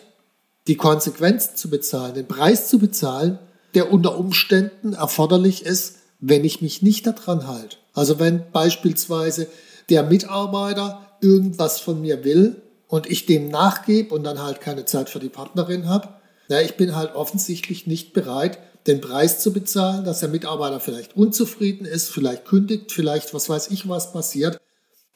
die 0.68 0.78
Konsequenzen 0.78 1.56
zu 1.56 1.70
bezahlen, 1.70 2.16
den 2.16 2.28
Preis 2.28 2.70
zu 2.70 2.80
bezahlen, 2.80 3.40
der 3.74 3.92
unter 3.92 4.18
Umständen 4.18 4.94
erforderlich 4.94 5.66
ist, 5.66 5.98
wenn 6.20 6.44
ich 6.44 6.62
mich 6.62 6.82
nicht 6.82 7.06
daran 7.06 7.48
halte. 7.48 7.78
Also 7.94 8.20
wenn 8.20 8.52
beispielsweise 8.52 9.48
der 9.90 10.04
Mitarbeiter 10.04 11.18
irgendwas 11.22 11.80
von 11.80 12.02
mir 12.02 12.24
will 12.24 12.62
und 12.88 13.10
ich 13.10 13.26
dem 13.26 13.50
nachgebe 13.50 14.14
und 14.14 14.24
dann 14.24 14.42
halt 14.42 14.62
keine 14.62 14.86
Zeit 14.86 15.10
für 15.10 15.20
die 15.20 15.30
Partnerin 15.30 15.88
habe, 15.88 16.10
ja, 16.48 16.62
ich 16.62 16.78
bin 16.78 16.96
halt 16.96 17.16
offensichtlich 17.16 17.88
nicht 17.88 18.14
bereit, 18.14 18.60
den 18.88 19.02
Preis 19.02 19.40
zu 19.40 19.52
bezahlen, 19.52 20.06
dass 20.06 20.20
der 20.20 20.30
Mitarbeiter 20.30 20.80
vielleicht 20.80 21.16
unzufrieden 21.16 21.86
ist, 21.86 22.10
vielleicht 22.10 22.46
kündigt, 22.46 22.92
vielleicht 22.92 23.34
was 23.34 23.50
weiß 23.50 23.72
ich 23.72 23.90
was 23.90 24.14
passiert, 24.14 24.60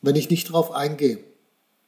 wenn 0.02 0.16
ich 0.16 0.30
nicht 0.30 0.50
darauf 0.50 0.72
eingehe. 0.72 1.20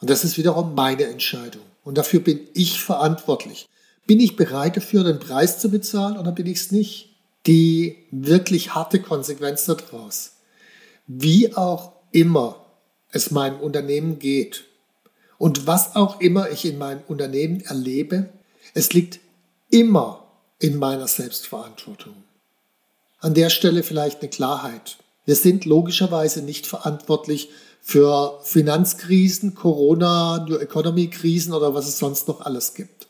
Und 0.02 0.10
das 0.10 0.24
ist 0.24 0.38
wiederum 0.38 0.76
meine 0.76 1.06
Entscheidung. 1.06 1.62
Und 1.84 1.98
dafür 1.98 2.20
bin 2.20 2.42
ich 2.54 2.82
verantwortlich. 2.82 3.68
Bin 4.08 4.20
ich 4.20 4.36
bereit 4.36 4.76
dafür, 4.76 5.04
den 5.04 5.20
Preis 5.20 5.60
zu 5.60 5.70
bezahlen 5.70 6.18
oder 6.18 6.32
bin 6.32 6.48
ich 6.48 6.58
es 6.58 6.72
nicht? 6.72 7.16
Die 7.48 7.98
wirklich 8.12 8.76
harte 8.76 9.00
Konsequenz 9.00 9.66
daraus. 9.66 10.34
Wie 11.08 11.56
auch 11.56 11.94
immer 12.12 12.66
es 13.12 13.32
meinem 13.32 13.60
Unternehmen 13.60 14.20
geht 14.20 14.66
und 15.38 15.68
was 15.68 15.96
auch 15.96 16.20
immer 16.20 16.50
ich 16.50 16.66
in 16.66 16.78
meinem 16.78 17.02
Unternehmen 17.08 17.62
erlebe, 17.62 18.30
es 18.74 18.94
liegt 18.94 19.20
immer 19.70 20.28
in 20.60 20.78
meiner 20.78 21.08
Selbstverantwortung. 21.08 22.14
An 23.20 23.34
der 23.34 23.50
Stelle 23.50 23.84
vielleicht 23.84 24.22
eine 24.22 24.30
Klarheit. 24.30 24.98
Wir 25.26 25.36
sind 25.36 25.66
logischerweise 25.66 26.42
nicht 26.42 26.68
verantwortlich 26.68 27.50
für 27.82 28.40
Finanzkrisen, 28.44 29.56
Corona, 29.56 30.46
New 30.48 30.58
Economy 30.58 31.10
Krisen 31.10 31.54
oder 31.54 31.74
was 31.74 31.88
es 31.88 31.98
sonst 31.98 32.28
noch 32.28 32.42
alles 32.42 32.74
gibt. 32.74 33.08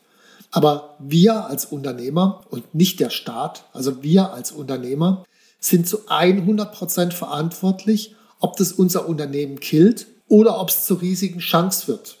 Aber 0.50 0.96
wir 0.98 1.46
als 1.46 1.66
Unternehmer 1.66 2.42
und 2.50 2.74
nicht 2.74 3.00
der 3.00 3.10
Staat, 3.10 3.64
also 3.72 4.02
wir 4.02 4.32
als 4.32 4.50
Unternehmer, 4.52 5.24
sind 5.60 5.88
zu 5.88 6.08
100 6.08 6.72
Prozent 6.72 7.14
verantwortlich, 7.14 8.16
ob 8.40 8.56
das 8.56 8.72
unser 8.72 9.08
Unternehmen 9.08 9.60
killt 9.60 10.06
oder 10.28 10.58
ob 10.60 10.70
es 10.70 10.84
zur 10.84 11.00
riesigen 11.00 11.38
Chance 11.38 11.88
wird. 11.88 12.18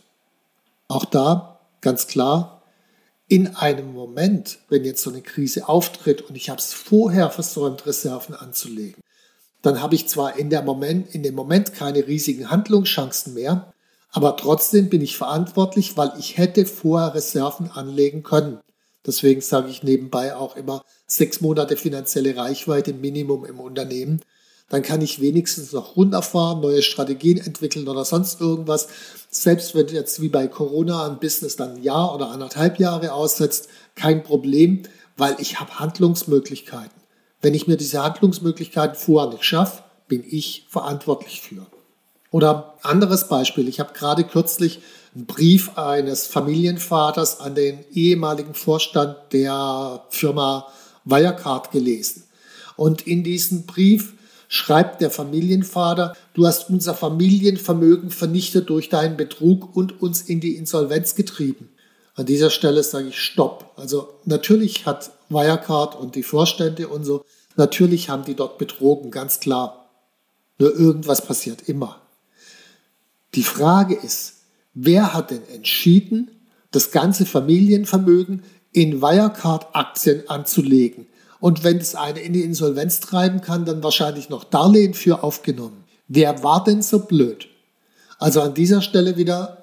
Auch 0.88 1.04
da 1.04 1.60
ganz 1.80 2.06
klar, 2.06 2.62
in 3.28 3.56
einem 3.56 3.92
Moment, 3.92 4.58
wenn 4.68 4.84
jetzt 4.84 5.02
so 5.02 5.10
eine 5.10 5.22
Krise 5.22 5.68
auftritt 5.68 6.22
und 6.22 6.36
ich 6.36 6.48
habe 6.48 6.58
es 6.58 6.72
vorher 6.72 7.30
versäumt, 7.30 7.86
Reserven 7.86 8.34
anzulegen, 8.34 9.01
dann 9.62 9.80
habe 9.80 9.94
ich 9.94 10.08
zwar 10.08 10.38
in, 10.38 10.50
der 10.50 10.62
Moment, 10.62 11.14
in 11.14 11.22
dem 11.22 11.34
Moment 11.34 11.72
keine 11.72 12.06
riesigen 12.06 12.50
Handlungschancen 12.50 13.34
mehr, 13.34 13.72
aber 14.10 14.36
trotzdem 14.36 14.90
bin 14.90 15.00
ich 15.00 15.16
verantwortlich, 15.16 15.96
weil 15.96 16.12
ich 16.18 16.36
hätte 16.36 16.66
vorher 16.66 17.14
Reserven 17.14 17.70
anlegen 17.70 18.22
können. 18.22 18.58
Deswegen 19.06 19.40
sage 19.40 19.70
ich 19.70 19.82
nebenbei 19.82 20.36
auch 20.36 20.56
immer 20.56 20.84
sechs 21.06 21.40
Monate 21.40 21.76
finanzielle 21.76 22.36
Reichweite 22.36 22.92
Minimum 22.92 23.44
im 23.44 23.58
Unternehmen. 23.58 24.20
Dann 24.68 24.82
kann 24.82 25.00
ich 25.00 25.20
wenigstens 25.20 25.72
noch 25.72 25.96
runterfahren, 25.96 26.60
neue 26.60 26.82
Strategien 26.82 27.38
entwickeln 27.38 27.88
oder 27.88 28.04
sonst 28.04 28.40
irgendwas. 28.40 28.88
Selbst 29.30 29.74
wenn 29.74 29.88
jetzt 29.88 30.20
wie 30.20 30.28
bei 30.28 30.46
Corona 30.46 31.06
ein 31.06 31.18
Business 31.18 31.56
dann 31.56 31.76
ein 31.76 31.82
Jahr 31.82 32.14
oder 32.14 32.30
anderthalb 32.30 32.78
Jahre 32.78 33.12
aussetzt, 33.12 33.68
kein 33.96 34.22
Problem, 34.22 34.84
weil 35.16 35.36
ich 35.40 35.58
habe 35.58 35.78
Handlungsmöglichkeiten. 35.78 37.01
Wenn 37.42 37.54
ich 37.54 37.66
mir 37.66 37.76
diese 37.76 38.02
Handlungsmöglichkeiten 38.02 38.96
vorher 38.96 39.32
nicht 39.32 39.44
schaffe, 39.44 39.82
bin 40.06 40.24
ich 40.26 40.64
verantwortlich 40.68 41.40
für. 41.40 41.66
Oder 42.30 42.78
anderes 42.82 43.28
Beispiel, 43.28 43.68
ich 43.68 43.80
habe 43.80 43.92
gerade 43.92 44.24
kürzlich 44.24 44.80
einen 45.14 45.26
Brief 45.26 45.76
eines 45.76 46.26
Familienvaters 46.28 47.40
an 47.40 47.54
den 47.54 47.84
ehemaligen 47.92 48.54
Vorstand 48.54 49.16
der 49.32 50.04
Firma 50.08 50.68
Wirecard 51.04 51.72
gelesen. 51.72 52.24
Und 52.76 53.06
in 53.06 53.24
diesem 53.24 53.66
Brief 53.66 54.14
schreibt 54.48 55.00
der 55.00 55.10
Familienvater, 55.10 56.14
du 56.34 56.46
hast 56.46 56.70
unser 56.70 56.94
Familienvermögen 56.94 58.10
vernichtet 58.10 58.70
durch 58.70 58.88
deinen 58.88 59.16
Betrug 59.16 59.74
und 59.74 60.00
uns 60.00 60.22
in 60.22 60.40
die 60.40 60.56
Insolvenz 60.56 61.16
getrieben. 61.16 61.68
An 62.14 62.26
dieser 62.26 62.50
Stelle 62.50 62.82
sage 62.82 63.08
ich 63.08 63.18
Stopp. 63.18 63.72
Also 63.76 64.08
natürlich 64.24 64.84
hat 64.84 65.12
Wirecard 65.30 65.94
und 65.94 66.14
die 66.14 66.22
Vorstände 66.22 66.88
und 66.88 67.04
so, 67.04 67.24
natürlich 67.56 68.10
haben 68.10 68.24
die 68.24 68.34
dort 68.34 68.58
betrogen, 68.58 69.10
ganz 69.10 69.40
klar. 69.40 69.90
Nur 70.58 70.74
irgendwas 70.74 71.24
passiert 71.24 71.68
immer. 71.68 72.00
Die 73.34 73.42
Frage 73.42 73.94
ist, 73.94 74.42
wer 74.74 75.14
hat 75.14 75.30
denn 75.30 75.42
entschieden, 75.48 76.30
das 76.70 76.90
ganze 76.90 77.24
Familienvermögen 77.24 78.42
in 78.72 79.00
Wirecard-Aktien 79.00 80.28
anzulegen? 80.28 81.06
Und 81.40 81.64
wenn 81.64 81.78
das 81.78 81.94
eine 81.94 82.20
in 82.20 82.34
die 82.34 82.42
Insolvenz 82.42 83.00
treiben 83.00 83.40
kann, 83.40 83.64
dann 83.64 83.82
wahrscheinlich 83.82 84.28
noch 84.28 84.44
Darlehen 84.44 84.94
für 84.94 85.24
aufgenommen. 85.24 85.84
Wer 86.08 86.42
war 86.42 86.62
denn 86.62 86.82
so 86.82 87.00
blöd? 87.00 87.48
Also 88.18 88.42
an 88.42 88.54
dieser 88.54 88.82
Stelle 88.82 89.16
wieder 89.16 89.61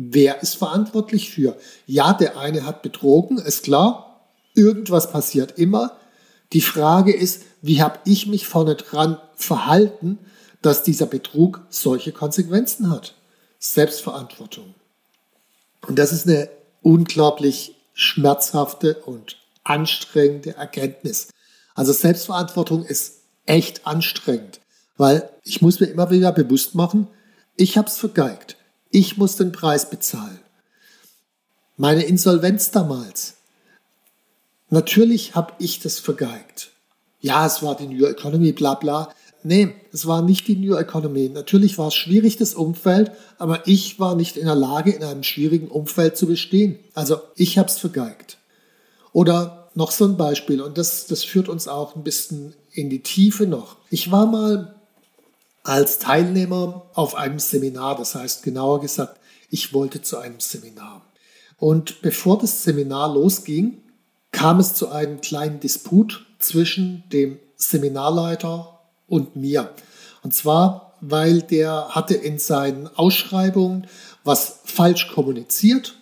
Wer 0.00 0.42
ist 0.42 0.54
verantwortlich 0.54 1.30
für? 1.30 1.56
Ja, 1.86 2.12
der 2.12 2.38
eine 2.38 2.64
hat 2.64 2.82
betrogen, 2.82 3.38
ist 3.38 3.64
klar. 3.64 4.20
Irgendwas 4.54 5.10
passiert 5.10 5.58
immer. 5.58 5.96
Die 6.52 6.60
Frage 6.60 7.12
ist, 7.12 7.42
wie 7.62 7.82
habe 7.82 7.98
ich 8.04 8.28
mich 8.28 8.46
vorne 8.46 8.76
dran 8.76 9.18
verhalten, 9.34 10.20
dass 10.62 10.84
dieser 10.84 11.06
Betrug 11.06 11.62
solche 11.68 12.12
Konsequenzen 12.12 12.90
hat? 12.90 13.16
Selbstverantwortung. 13.58 14.72
Und 15.88 15.98
das 15.98 16.12
ist 16.12 16.28
eine 16.28 16.48
unglaublich 16.82 17.74
schmerzhafte 17.92 19.02
und 19.04 19.36
anstrengende 19.64 20.54
Erkenntnis. 20.54 21.30
Also 21.74 21.92
Selbstverantwortung 21.92 22.84
ist 22.84 23.22
echt 23.46 23.84
anstrengend, 23.84 24.60
weil 24.96 25.28
ich 25.42 25.60
muss 25.60 25.80
mir 25.80 25.86
immer 25.86 26.10
wieder 26.12 26.30
bewusst 26.30 26.76
machen, 26.76 27.08
ich 27.56 27.76
habe 27.76 27.88
es 27.88 27.96
vergeigt. 27.96 28.57
Ich 28.90 29.16
muss 29.16 29.36
den 29.36 29.52
Preis 29.52 29.90
bezahlen. 29.90 30.38
Meine 31.76 32.04
Insolvenz 32.04 32.70
damals. 32.70 33.34
Natürlich 34.70 35.34
habe 35.34 35.52
ich 35.58 35.80
das 35.80 35.98
vergeigt. 35.98 36.70
Ja, 37.20 37.46
es 37.46 37.62
war 37.62 37.76
die 37.76 37.86
New 37.86 38.04
Economy, 38.04 38.52
bla 38.52 38.74
bla. 38.74 39.12
Nee, 39.42 39.74
es 39.92 40.06
war 40.06 40.22
nicht 40.22 40.48
die 40.48 40.56
New 40.56 40.74
Economy. 40.74 41.28
Natürlich 41.28 41.78
war 41.78 41.88
es 41.88 41.94
schwierig, 41.94 42.36
das 42.36 42.54
Umfeld, 42.54 43.12
aber 43.38 43.66
ich 43.66 44.00
war 44.00 44.14
nicht 44.14 44.36
in 44.36 44.46
der 44.46 44.54
Lage, 44.54 44.90
in 44.90 45.04
einem 45.04 45.22
schwierigen 45.22 45.68
Umfeld 45.68 46.16
zu 46.16 46.26
bestehen. 46.26 46.78
Also 46.94 47.20
ich 47.36 47.58
habe 47.58 47.68
es 47.68 47.78
vergeigt. 47.78 48.38
Oder 49.12 49.70
noch 49.74 49.92
so 49.92 50.04
ein 50.04 50.16
Beispiel, 50.16 50.60
und 50.60 50.76
das, 50.76 51.06
das 51.06 51.22
führt 51.22 51.48
uns 51.48 51.68
auch 51.68 51.94
ein 51.94 52.02
bisschen 52.02 52.54
in 52.72 52.90
die 52.90 53.02
Tiefe 53.02 53.46
noch. 53.46 53.76
Ich 53.90 54.10
war 54.10 54.26
mal 54.26 54.74
als 55.68 55.98
Teilnehmer 55.98 56.86
auf 56.94 57.14
einem 57.14 57.38
Seminar, 57.38 57.94
das 57.94 58.14
heißt 58.14 58.42
genauer 58.42 58.80
gesagt, 58.80 59.20
ich 59.50 59.74
wollte 59.74 60.00
zu 60.00 60.16
einem 60.16 60.40
Seminar. 60.40 61.02
Und 61.58 62.00
bevor 62.00 62.38
das 62.38 62.62
Seminar 62.62 63.12
losging, 63.12 63.82
kam 64.32 64.60
es 64.60 64.72
zu 64.72 64.88
einem 64.88 65.20
kleinen 65.20 65.60
Disput 65.60 66.24
zwischen 66.38 67.04
dem 67.12 67.38
Seminarleiter 67.56 68.78
und 69.08 69.36
mir. 69.36 69.74
Und 70.22 70.32
zwar, 70.32 70.94
weil 71.02 71.42
der 71.42 71.90
hatte 71.90 72.14
in 72.14 72.38
seinen 72.38 72.88
Ausschreibungen 72.96 73.86
was 74.24 74.60
falsch 74.64 75.08
kommuniziert 75.08 75.96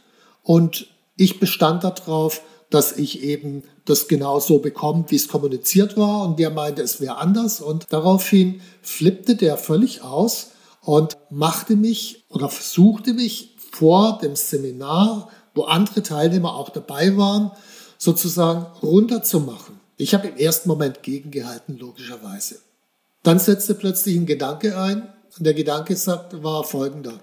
und 0.45 0.87
ich 1.17 1.41
bestand 1.41 1.83
darauf, 1.83 2.41
dass 2.71 2.93
ich 2.93 3.23
eben 3.23 3.63
das 3.85 4.09
genau 4.09 4.41
so 4.41 4.59
bekomme, 4.59 5.05
wie 5.09 5.17
es 5.17 5.29
kommuniziert 5.29 5.97
war 5.97 6.23
und 6.27 6.39
der 6.39 6.51
meinte, 6.51 6.83
es 6.83 7.01
wäre 7.01 7.19
anders 7.19 7.61
und 7.61 7.87
daraufhin 7.91 8.61
flippte 8.83 9.37
der 9.37 9.57
völlig 9.57 10.03
aus 10.03 10.53
und 10.81 11.17
machte 11.31 11.77
mich 11.77 12.25
oder 12.29 12.49
versuchte 12.49 13.13
mich 13.13 13.57
vor 13.73 14.19
dem 14.23 14.37
Seminar, 14.37 15.29
wo 15.55 15.65
andere 15.65 16.03
Teilnehmer 16.03 16.55
auch 16.55 16.71
dabei 16.71 17.17
waren, 17.17 17.51
sozusagen 17.99 18.67
runterzumachen. 18.83 19.81
Ich 19.97 20.15
habe 20.15 20.29
im 20.29 20.37
ersten 20.37 20.69
Moment 20.69 21.03
gegengehalten, 21.03 21.79
logischerweise. 21.79 22.59
Dann 23.23 23.39
setzte 23.39 23.75
plötzlich 23.75 24.17
ein 24.17 24.27
Gedanke 24.27 24.79
ein 24.79 25.09
und 25.39 25.47
der 25.47 25.55
Gedanke 25.55 25.97
sagt, 25.97 26.43
war 26.43 26.65
folgender. 26.65 27.15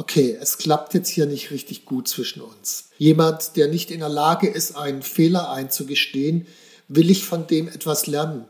Okay, 0.00 0.34
es 0.40 0.56
klappt 0.56 0.94
jetzt 0.94 1.10
hier 1.10 1.26
nicht 1.26 1.50
richtig 1.50 1.84
gut 1.84 2.08
zwischen 2.08 2.40
uns. 2.40 2.88
Jemand, 2.96 3.56
der 3.56 3.68
nicht 3.68 3.90
in 3.90 4.00
der 4.00 4.08
Lage 4.08 4.48
ist, 4.48 4.74
einen 4.74 5.02
Fehler 5.02 5.50
einzugestehen, 5.50 6.46
will 6.88 7.10
ich 7.10 7.22
von 7.22 7.46
dem 7.46 7.68
etwas 7.68 8.06
lernen? 8.06 8.46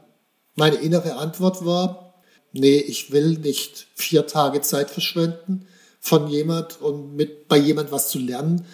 Meine 0.55 0.77
innere 0.77 1.17
Antwort 1.17 1.67
war, 1.67 2.15
nee, 2.53 2.77
ich 2.77 3.11
will 3.11 3.37
nicht 3.39 3.89
vier 3.97 4.29
Tage 4.29 4.61
Zeit 4.61 4.93
verschwenden 4.93 5.67
von 5.99 6.29
jemand 6.29 6.81
und 6.81 7.17
mit 7.17 7.49
bei 7.49 7.57
jemand 7.57 7.91
was 7.91 8.11
zu 8.11 8.21
lernen, 8.21 8.65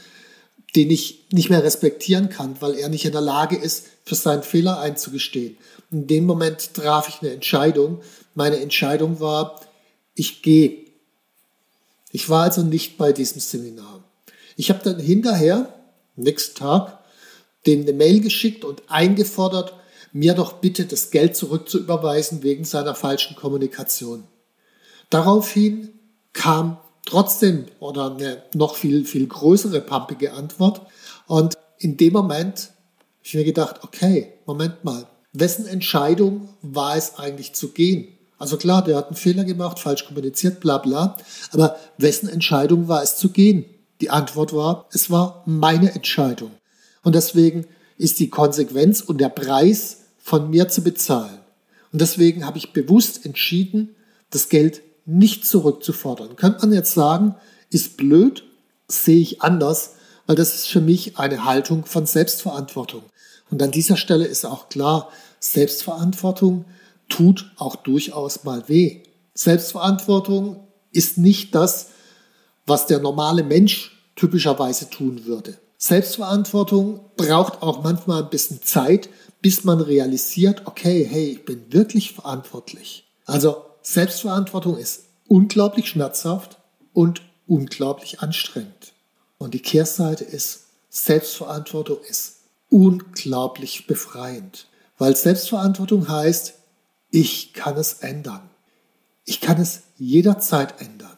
den 0.77 0.91
ich 0.91 1.29
nicht 1.33 1.49
mehr 1.49 1.65
respektieren 1.65 2.29
kann, 2.29 2.61
weil 2.61 2.75
er 2.75 2.91
nicht 2.91 3.07
in 3.07 3.13
der 3.13 3.23
Lage 3.23 3.57
ist, 3.57 3.87
für 4.05 4.17
seinen 4.17 4.43
Fehler 4.43 4.81
einzugestehen. 4.81 5.57
In 5.91 6.07
dem 6.09 6.27
Moment 6.27 6.75
traf 6.75 7.09
ich 7.09 7.23
eine 7.23 7.33
Entscheidung. 7.33 8.03
Meine 8.35 8.61
Entscheidung 8.61 9.19
war, 9.19 9.63
ich 10.15 10.43
gehe. 10.43 10.85
Ich 12.17 12.31
war 12.31 12.45
also 12.45 12.63
nicht 12.63 12.97
bei 12.97 13.13
diesem 13.13 13.43
Seminar. 13.43 14.03
Ich 14.57 14.71
habe 14.71 14.81
dann 14.83 14.99
hinterher, 14.99 15.75
nächsten 16.15 16.57
Tag, 16.57 17.01
dem 17.67 17.83
eine 17.83 17.93
Mail 17.93 18.23
geschickt 18.23 18.65
und 18.65 18.81
eingefordert, 18.89 19.75
mir 20.15 20.33
doch 20.33 20.55
bitte 20.55 20.87
das 20.87 21.11
Geld 21.11 21.37
zurückzuüberweisen 21.37 22.43
wegen 22.43 22.65
seiner 22.65 22.95
falschen 22.95 23.37
Kommunikation. 23.37 24.25
Daraufhin 25.11 25.91
kam 26.33 26.79
trotzdem 27.05 27.67
oder 27.81 28.15
eine 28.15 28.45
noch 28.55 28.77
viel, 28.77 29.05
viel 29.05 29.27
größere 29.27 29.83
pampige 29.83 30.33
Antwort. 30.33 30.87
Und 31.27 31.59
in 31.77 31.99
dem 31.99 32.15
Moment 32.15 32.61
habe 32.61 33.25
ich 33.25 33.35
mir 33.35 33.45
gedacht, 33.45 33.81
okay, 33.83 34.33
Moment 34.47 34.85
mal, 34.85 35.07
wessen 35.35 35.67
Entscheidung 35.67 36.49
war 36.63 36.97
es 36.97 37.19
eigentlich 37.19 37.53
zu 37.53 37.73
gehen? 37.73 38.16
Also 38.39 38.57
klar, 38.57 38.85
der 38.85 38.97
hat 38.97 39.07
einen 39.07 39.17
Fehler 39.17 39.45
gemacht, 39.45 39.79
falsch 39.79 40.07
kommuniziert, 40.07 40.61
bla 40.61 40.79
bla. 40.79 41.17
Aber 41.53 41.77
wessen 41.99 42.29
Entscheidung 42.29 42.89
war 42.89 43.03
es 43.03 43.17
zu 43.17 43.31
gehen? 43.31 43.65
Die 44.01 44.11
Antwort 44.11 44.53
war, 44.53 44.87
es 44.93 45.11
war 45.11 45.43
meine 45.47 45.95
Entscheidung. 45.95 46.51
Und 47.03 47.15
deswegen 47.15 47.67
ist 47.97 48.19
die 48.19 48.29
Konsequenz 48.29 49.01
und 49.01 49.19
der 49.21 49.31
Preis 49.31 49.99
von 50.19 50.51
mir 50.51 50.69
zu 50.69 50.83
bezahlen. 50.83 51.39
Und 51.93 52.01
deswegen 52.01 52.45
habe 52.45 52.59
ich 52.59 52.73
bewusst 52.73 53.25
entschieden, 53.25 53.95
das 54.31 54.49
Geld 54.49 54.83
nicht 55.07 55.47
zurückzufordern. 55.47 56.37
Könnte 56.37 56.67
man 56.67 56.75
jetzt 56.75 56.93
sagen, 56.93 57.37
ist 57.71 57.97
blöd, 57.97 58.45
sehe 58.89 59.21
ich 59.21 59.41
anders, 59.41 59.93
weil 60.27 60.37
das 60.37 60.55
ist 60.55 60.69
für 60.69 60.81
mich 60.81 61.19
eine 61.19 61.45
Haltung 61.45 61.87
von 61.87 62.05
Selbstverantwortung. 62.07 63.03
Und 63.51 63.63
an 63.63 63.71
dieser 63.71 63.97
Stelle 63.97 64.27
ist 64.27 64.45
auch 64.45 64.69
klar, 64.69 65.11
Selbstverantwortung 65.39 66.65
tut 67.09 67.51
auch 67.57 67.77
durchaus 67.77 68.45
mal 68.45 68.69
weh. 68.69 69.03
Selbstverantwortung 69.35 70.67
ist 70.93 71.19
nicht 71.19 71.55
das, 71.55 71.89
was 72.67 72.87
der 72.87 72.99
normale 72.99 73.43
Mensch 73.43 73.97
typischerweise 74.17 74.91
tun 74.91 75.27
würde. 75.27 75.59
Selbstverantwortung 75.79 77.01
braucht 77.17 77.63
auch 77.63 77.83
manchmal 77.83 78.23
ein 78.23 78.31
bisschen 78.31 78.63
Zeit, 78.63 79.11
bis 79.43 79.63
man 79.65 79.81
realisiert, 79.81 80.63
okay, 80.67 81.07
hey, 81.09 81.33
ich 81.33 81.45
bin 81.45 81.73
wirklich 81.73 82.13
verantwortlich. 82.13 83.05
Also 83.27 83.65
Selbstverantwortung 83.83 84.79
ist 84.79 85.05
unglaublich 85.29 85.89
schmerzhaft 85.89 86.59
und 86.93 87.23
unglaublich 87.47 88.21
anstrengend. 88.21 88.95
Und 89.39 89.55
die 89.55 89.61
Kehrseite 89.61 90.25
ist, 90.25 90.65
Selbstverantwortung 90.89 91.99
ist 92.09 92.37
unglaublich 92.71 93.87
befreiend. 93.87 94.67
Weil 94.99 95.15
Selbstverantwortung 95.15 96.09
heißt, 96.09 96.55
ich 97.17 97.55
kann 97.55 97.79
es 97.79 97.95
ändern. 97.95 98.43
Ich 99.25 99.41
kann 99.41 99.59
es 99.59 99.85
jederzeit 99.97 100.83
ändern. 100.83 101.17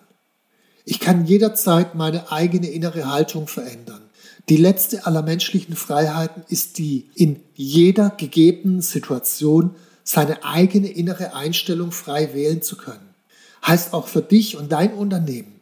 Ich 0.84 1.00
kann 1.00 1.26
jederzeit 1.26 1.96
meine 1.96 2.30
eigene 2.30 2.68
innere 2.68 3.10
Haltung 3.10 3.48
verändern. 3.48 4.02
Die 4.48 4.56
letzte 4.56 5.06
aller 5.06 5.22
menschlichen 5.22 5.74
Freiheiten 5.74 6.44
ist 6.48 6.78
die, 6.78 7.10
in 7.16 7.40
jeder 7.54 8.10
gegebenen 8.10 8.80
Situation 8.80 9.74
seine 10.04 10.44
eigene 10.44 10.86
innere 10.86 11.34
Einstellung 11.34 11.90
frei 11.90 12.32
wählen 12.32 12.62
zu 12.62 12.76
können. 12.76 13.12
Heißt 13.66 13.92
auch 13.92 14.06
für 14.06 14.22
dich 14.22 14.56
und 14.56 14.70
dein 14.70 14.94
Unternehmen, 14.94 15.60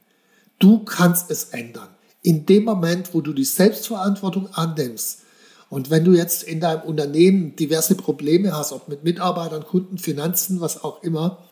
du 0.59 0.81
kannst 0.85 1.31
es 1.31 1.45
ändern. 1.45 1.89
In 2.21 2.45
dem 2.45 2.65
Moment, 2.65 3.15
wo 3.15 3.23
du 3.23 3.33
die 3.33 3.47
Selbstverantwortung 3.47 4.53
annimmst, 4.53 5.23
und 5.69 5.91
wenn 5.91 6.05
du 6.05 6.13
jetzt 6.13 6.43
in 6.45 6.61
deinem 6.61 6.83
Unternehmen 6.83 7.57
diverse 7.57 7.97
Probleme 7.97 8.57
hast, 8.57 8.73
ob 8.73 8.89
mit 8.89 9.05
Mitarbeitern, 9.05 9.65
Kunden, 9.65 9.99
Finanzen, 9.99 10.61
was 10.61 10.85
auch 10.85 11.03
immer, 11.03 11.45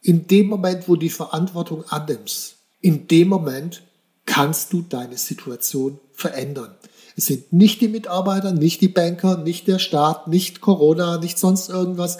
in 0.00 0.26
dem 0.26 0.48
Moment, 0.48 0.88
wo 0.88 0.94
du 0.94 1.02
die 1.02 1.10
Verantwortung 1.10 1.84
annimmst, 1.88 2.56
in 2.80 3.06
dem 3.06 3.28
Moment 3.28 3.84
kannst 4.26 4.72
du 4.72 4.82
deine 4.82 5.16
Situation 5.16 6.00
verändern. 6.12 6.74
Es 7.16 7.26
sind 7.26 7.52
nicht 7.52 7.80
die 7.80 7.88
Mitarbeiter, 7.88 8.52
nicht 8.52 8.80
die 8.80 8.88
Banker, 8.88 9.36
nicht 9.36 9.68
der 9.68 9.78
Staat, 9.78 10.28
nicht 10.28 10.60
Corona, 10.60 11.18
nicht 11.18 11.38
sonst 11.38 11.68
irgendwas. 11.68 12.18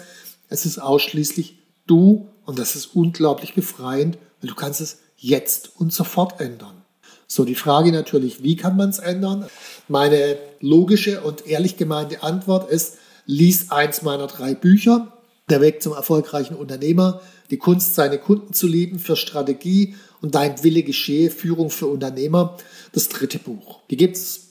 Es 0.49 0.65
ist 0.65 0.79
ausschließlich 0.79 1.57
du 1.87 2.29
und 2.45 2.59
das 2.59 2.75
ist 2.75 2.95
unglaublich 2.95 3.55
befreiend, 3.55 4.17
weil 4.39 4.49
du 4.49 4.55
kannst 4.55 4.81
es 4.81 4.99
jetzt 5.17 5.71
und 5.75 5.91
sofort 5.91 6.39
ändern. 6.39 6.82
So, 7.27 7.45
die 7.45 7.55
Frage 7.55 7.91
natürlich, 7.91 8.43
wie 8.43 8.55
kann 8.55 8.77
man 8.77 8.89
es 8.89 8.99
ändern? 8.99 9.47
Meine 9.87 10.37
logische 10.59 11.21
und 11.21 11.47
ehrlich 11.47 11.77
gemeinte 11.77 12.23
Antwort 12.23 12.69
ist, 12.69 12.97
lies 13.25 13.71
eins 13.71 14.01
meiner 14.01 14.27
drei 14.27 14.53
Bücher, 14.53 15.09
Der 15.49 15.59
Weg 15.59 15.83
zum 15.83 15.91
erfolgreichen 15.93 16.55
Unternehmer, 16.55 17.21
die 17.49 17.57
Kunst, 17.57 17.95
seine 17.95 18.17
Kunden 18.17 18.53
zu 18.53 18.65
lieben, 18.65 18.97
für 18.97 19.17
Strategie 19.17 19.95
und 20.21 20.35
dein 20.35 20.63
Wille 20.63 20.83
geschehe, 20.83 21.29
Führung 21.29 21.69
für 21.69 21.87
Unternehmer, 21.87 22.57
das 22.93 23.09
dritte 23.09 23.39
Buch. 23.39 23.81
Die 23.89 23.97
gibt 23.97 24.15
es, 24.15 24.47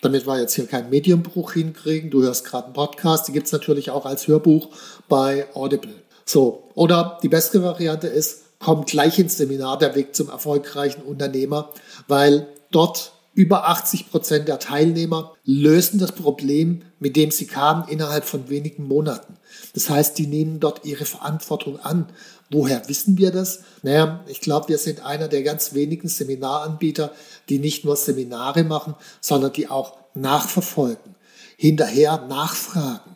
damit 0.00 0.26
wir 0.26 0.40
jetzt 0.40 0.54
hier 0.54 0.66
keinen 0.66 0.90
Medienbruch 0.90 1.54
hinkriegen, 1.54 2.10
du 2.10 2.22
hörst 2.22 2.44
gerade 2.44 2.66
einen 2.66 2.74
Podcast, 2.74 3.26
die 3.26 3.32
gibt 3.32 3.46
es 3.46 3.52
natürlich 3.52 3.90
auch 3.90 4.06
als 4.06 4.28
Hörbuch 4.28 4.68
bei 5.08 5.46
Audible. 5.54 5.94
So, 6.24 6.70
oder 6.74 7.18
die 7.22 7.28
beste 7.28 7.62
Variante 7.64 8.06
ist, 8.06 8.41
kommt 8.62 8.88
gleich 8.88 9.18
ins 9.18 9.36
Seminar 9.36 9.78
Der 9.78 9.94
Weg 9.94 10.14
zum 10.14 10.28
erfolgreichen 10.30 11.02
Unternehmer, 11.02 11.70
weil 12.08 12.46
dort 12.70 13.12
über 13.34 13.68
80 13.68 14.10
Prozent 14.10 14.48
der 14.48 14.58
Teilnehmer 14.58 15.34
lösen 15.44 15.98
das 15.98 16.12
Problem, 16.12 16.82
mit 17.00 17.16
dem 17.16 17.30
sie 17.30 17.46
kamen, 17.46 17.88
innerhalb 17.88 18.24
von 18.24 18.48
wenigen 18.50 18.86
Monaten. 18.86 19.36
Das 19.74 19.88
heißt, 19.88 20.18
die 20.18 20.26
nehmen 20.26 20.60
dort 20.60 20.84
ihre 20.84 21.06
Verantwortung 21.06 21.80
an. 21.80 22.08
Woher 22.50 22.88
wissen 22.88 23.16
wir 23.16 23.30
das? 23.30 23.60
Naja, 23.82 24.22
ich 24.26 24.40
glaube, 24.40 24.68
wir 24.68 24.78
sind 24.78 25.04
einer 25.04 25.28
der 25.28 25.42
ganz 25.42 25.72
wenigen 25.72 26.08
Seminaranbieter, 26.08 27.12
die 27.48 27.58
nicht 27.58 27.84
nur 27.84 27.96
Seminare 27.96 28.64
machen, 28.64 28.94
sondern 29.20 29.54
die 29.54 29.68
auch 29.68 29.96
nachverfolgen, 30.14 31.14
hinterher 31.56 32.26
nachfragen. 32.28 33.11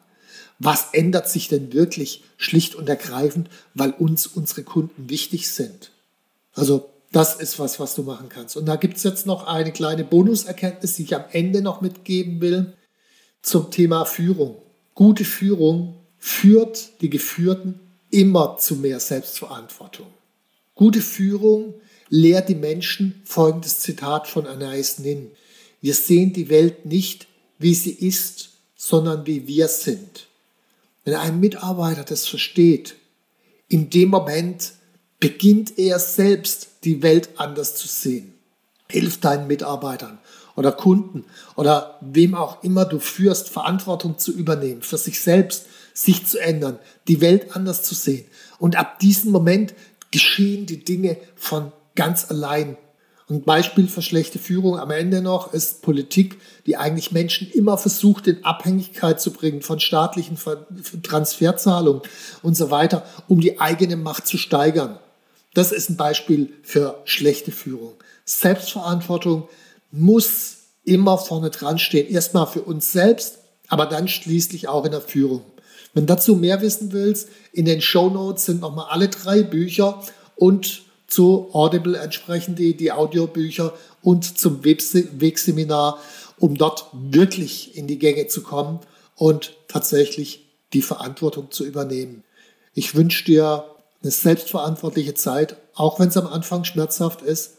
Was 0.58 0.88
ändert 0.92 1.28
sich 1.28 1.48
denn 1.48 1.72
wirklich 1.72 2.24
schlicht 2.36 2.74
und 2.74 2.88
ergreifend, 2.88 3.50
weil 3.74 3.90
uns 3.90 4.26
unsere 4.26 4.62
Kunden 4.62 5.10
wichtig 5.10 5.50
sind. 5.50 5.90
Also 6.54 6.88
das 7.12 7.36
ist 7.36 7.58
was, 7.58 7.78
was 7.78 7.94
du 7.94 8.02
machen 8.02 8.28
kannst. 8.28 8.56
Und 8.56 8.66
da 8.66 8.76
gibt 8.76 8.96
es 8.96 9.02
jetzt 9.02 9.26
noch 9.26 9.46
eine 9.46 9.72
kleine 9.72 10.04
Bonuserkenntnis, 10.04 10.96
die 10.96 11.04
ich 11.04 11.14
am 11.14 11.24
Ende 11.32 11.62
noch 11.62 11.80
mitgeben 11.80 12.40
will 12.40 12.72
zum 13.42 13.70
Thema 13.70 14.04
Führung. 14.04 14.56
Gute 14.94 15.24
Führung 15.24 15.96
führt 16.18 17.00
die 17.00 17.10
Geführten 17.10 17.80
immer 18.10 18.56
zu 18.58 18.76
mehr 18.76 19.00
Selbstverantwortung. 19.00 20.06
Gute 20.74 21.00
Führung 21.00 21.74
lehrt 22.08 22.48
die 22.48 22.54
Menschen 22.54 23.20
folgendes 23.24 23.80
Zitat 23.80 24.26
von 24.26 24.46
Anais 24.46 24.98
Nin. 24.98 25.30
Wir 25.80 25.94
sehen 25.94 26.32
die 26.32 26.48
Welt 26.48 26.86
nicht, 26.86 27.26
wie 27.58 27.74
sie 27.74 27.92
ist, 27.92 28.50
sondern 28.76 29.26
wie 29.26 29.46
wir 29.46 29.68
sind. 29.68 30.25
Wenn 31.06 31.14
ein 31.14 31.38
Mitarbeiter 31.38 32.02
das 32.02 32.26
versteht, 32.26 32.96
in 33.68 33.90
dem 33.90 34.08
Moment 34.08 34.72
beginnt 35.20 35.78
er 35.78 36.00
selbst 36.00 36.68
die 36.82 37.00
Welt 37.00 37.30
anders 37.36 37.76
zu 37.76 37.86
sehen. 37.86 38.34
Hilf 38.90 39.20
deinen 39.20 39.46
Mitarbeitern 39.46 40.18
oder 40.56 40.72
Kunden 40.72 41.24
oder 41.54 41.96
wem 42.00 42.34
auch 42.34 42.64
immer 42.64 42.84
du 42.84 42.98
führst, 42.98 43.48
Verantwortung 43.50 44.18
zu 44.18 44.32
übernehmen, 44.32 44.82
für 44.82 44.98
sich 44.98 45.20
selbst, 45.20 45.66
sich 45.94 46.26
zu 46.26 46.40
ändern, 46.40 46.80
die 47.06 47.20
Welt 47.20 47.54
anders 47.54 47.84
zu 47.84 47.94
sehen. 47.94 48.26
Und 48.58 48.74
ab 48.74 48.98
diesem 48.98 49.30
Moment 49.30 49.74
geschehen 50.10 50.66
die 50.66 50.82
Dinge 50.84 51.18
von 51.36 51.70
ganz 51.94 52.30
allein. 52.30 52.76
Ein 53.28 53.42
Beispiel 53.42 53.88
für 53.88 54.02
schlechte 54.02 54.38
Führung 54.38 54.78
am 54.78 54.92
Ende 54.92 55.20
noch 55.20 55.52
ist 55.52 55.82
Politik, 55.82 56.38
die 56.64 56.76
eigentlich 56.76 57.10
Menschen 57.10 57.50
immer 57.50 57.76
versucht, 57.76 58.28
in 58.28 58.44
Abhängigkeit 58.44 59.20
zu 59.20 59.32
bringen 59.32 59.62
von 59.62 59.80
staatlichen 59.80 60.38
Transferzahlungen 61.02 62.02
und 62.42 62.56
so 62.56 62.70
weiter, 62.70 63.04
um 63.26 63.40
die 63.40 63.58
eigene 63.58 63.96
Macht 63.96 64.28
zu 64.28 64.38
steigern. 64.38 65.00
Das 65.54 65.72
ist 65.72 65.90
ein 65.90 65.96
Beispiel 65.96 66.52
für 66.62 67.00
schlechte 67.04 67.50
Führung. 67.50 67.94
Selbstverantwortung 68.24 69.48
muss 69.90 70.58
immer 70.84 71.18
vorne 71.18 71.50
dran 71.50 71.80
stehen. 71.80 72.08
Erstmal 72.08 72.46
für 72.46 72.62
uns 72.62 72.92
selbst, 72.92 73.38
aber 73.66 73.86
dann 73.86 74.06
schließlich 74.06 74.68
auch 74.68 74.84
in 74.84 74.92
der 74.92 75.00
Führung. 75.00 75.42
Wenn 75.94 76.06
dazu 76.06 76.36
mehr 76.36 76.60
wissen 76.60 76.92
willst, 76.92 77.28
in 77.52 77.64
den 77.64 77.80
Show 77.80 78.08
Notes 78.08 78.44
sind 78.44 78.60
nochmal 78.60 78.86
alle 78.90 79.08
drei 79.08 79.42
Bücher 79.42 80.00
und 80.36 80.86
zu 81.06 81.50
Audible 81.52 81.96
entsprechend 81.98 82.58
die, 82.58 82.76
die 82.76 82.92
Audiobücher 82.92 83.72
und 84.02 84.38
zum 84.38 84.64
Wegseminar, 84.64 85.98
um 86.38 86.56
dort 86.56 86.86
wirklich 86.92 87.76
in 87.76 87.86
die 87.86 87.98
Gänge 87.98 88.26
zu 88.26 88.42
kommen 88.42 88.80
und 89.14 89.56
tatsächlich 89.68 90.46
die 90.72 90.82
Verantwortung 90.82 91.50
zu 91.50 91.64
übernehmen. 91.64 92.24
Ich 92.74 92.94
wünsche 92.94 93.24
dir 93.24 93.64
eine 94.02 94.10
selbstverantwortliche 94.10 95.14
Zeit, 95.14 95.56
auch 95.74 95.98
wenn 95.98 96.08
es 96.08 96.16
am 96.16 96.26
Anfang 96.26 96.64
schmerzhaft 96.64 97.22
ist, 97.22 97.54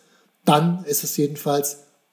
dann 0.45 0.83
ist 0.85 1.03
es 1.03 1.17
jedenfalls 1.17 1.86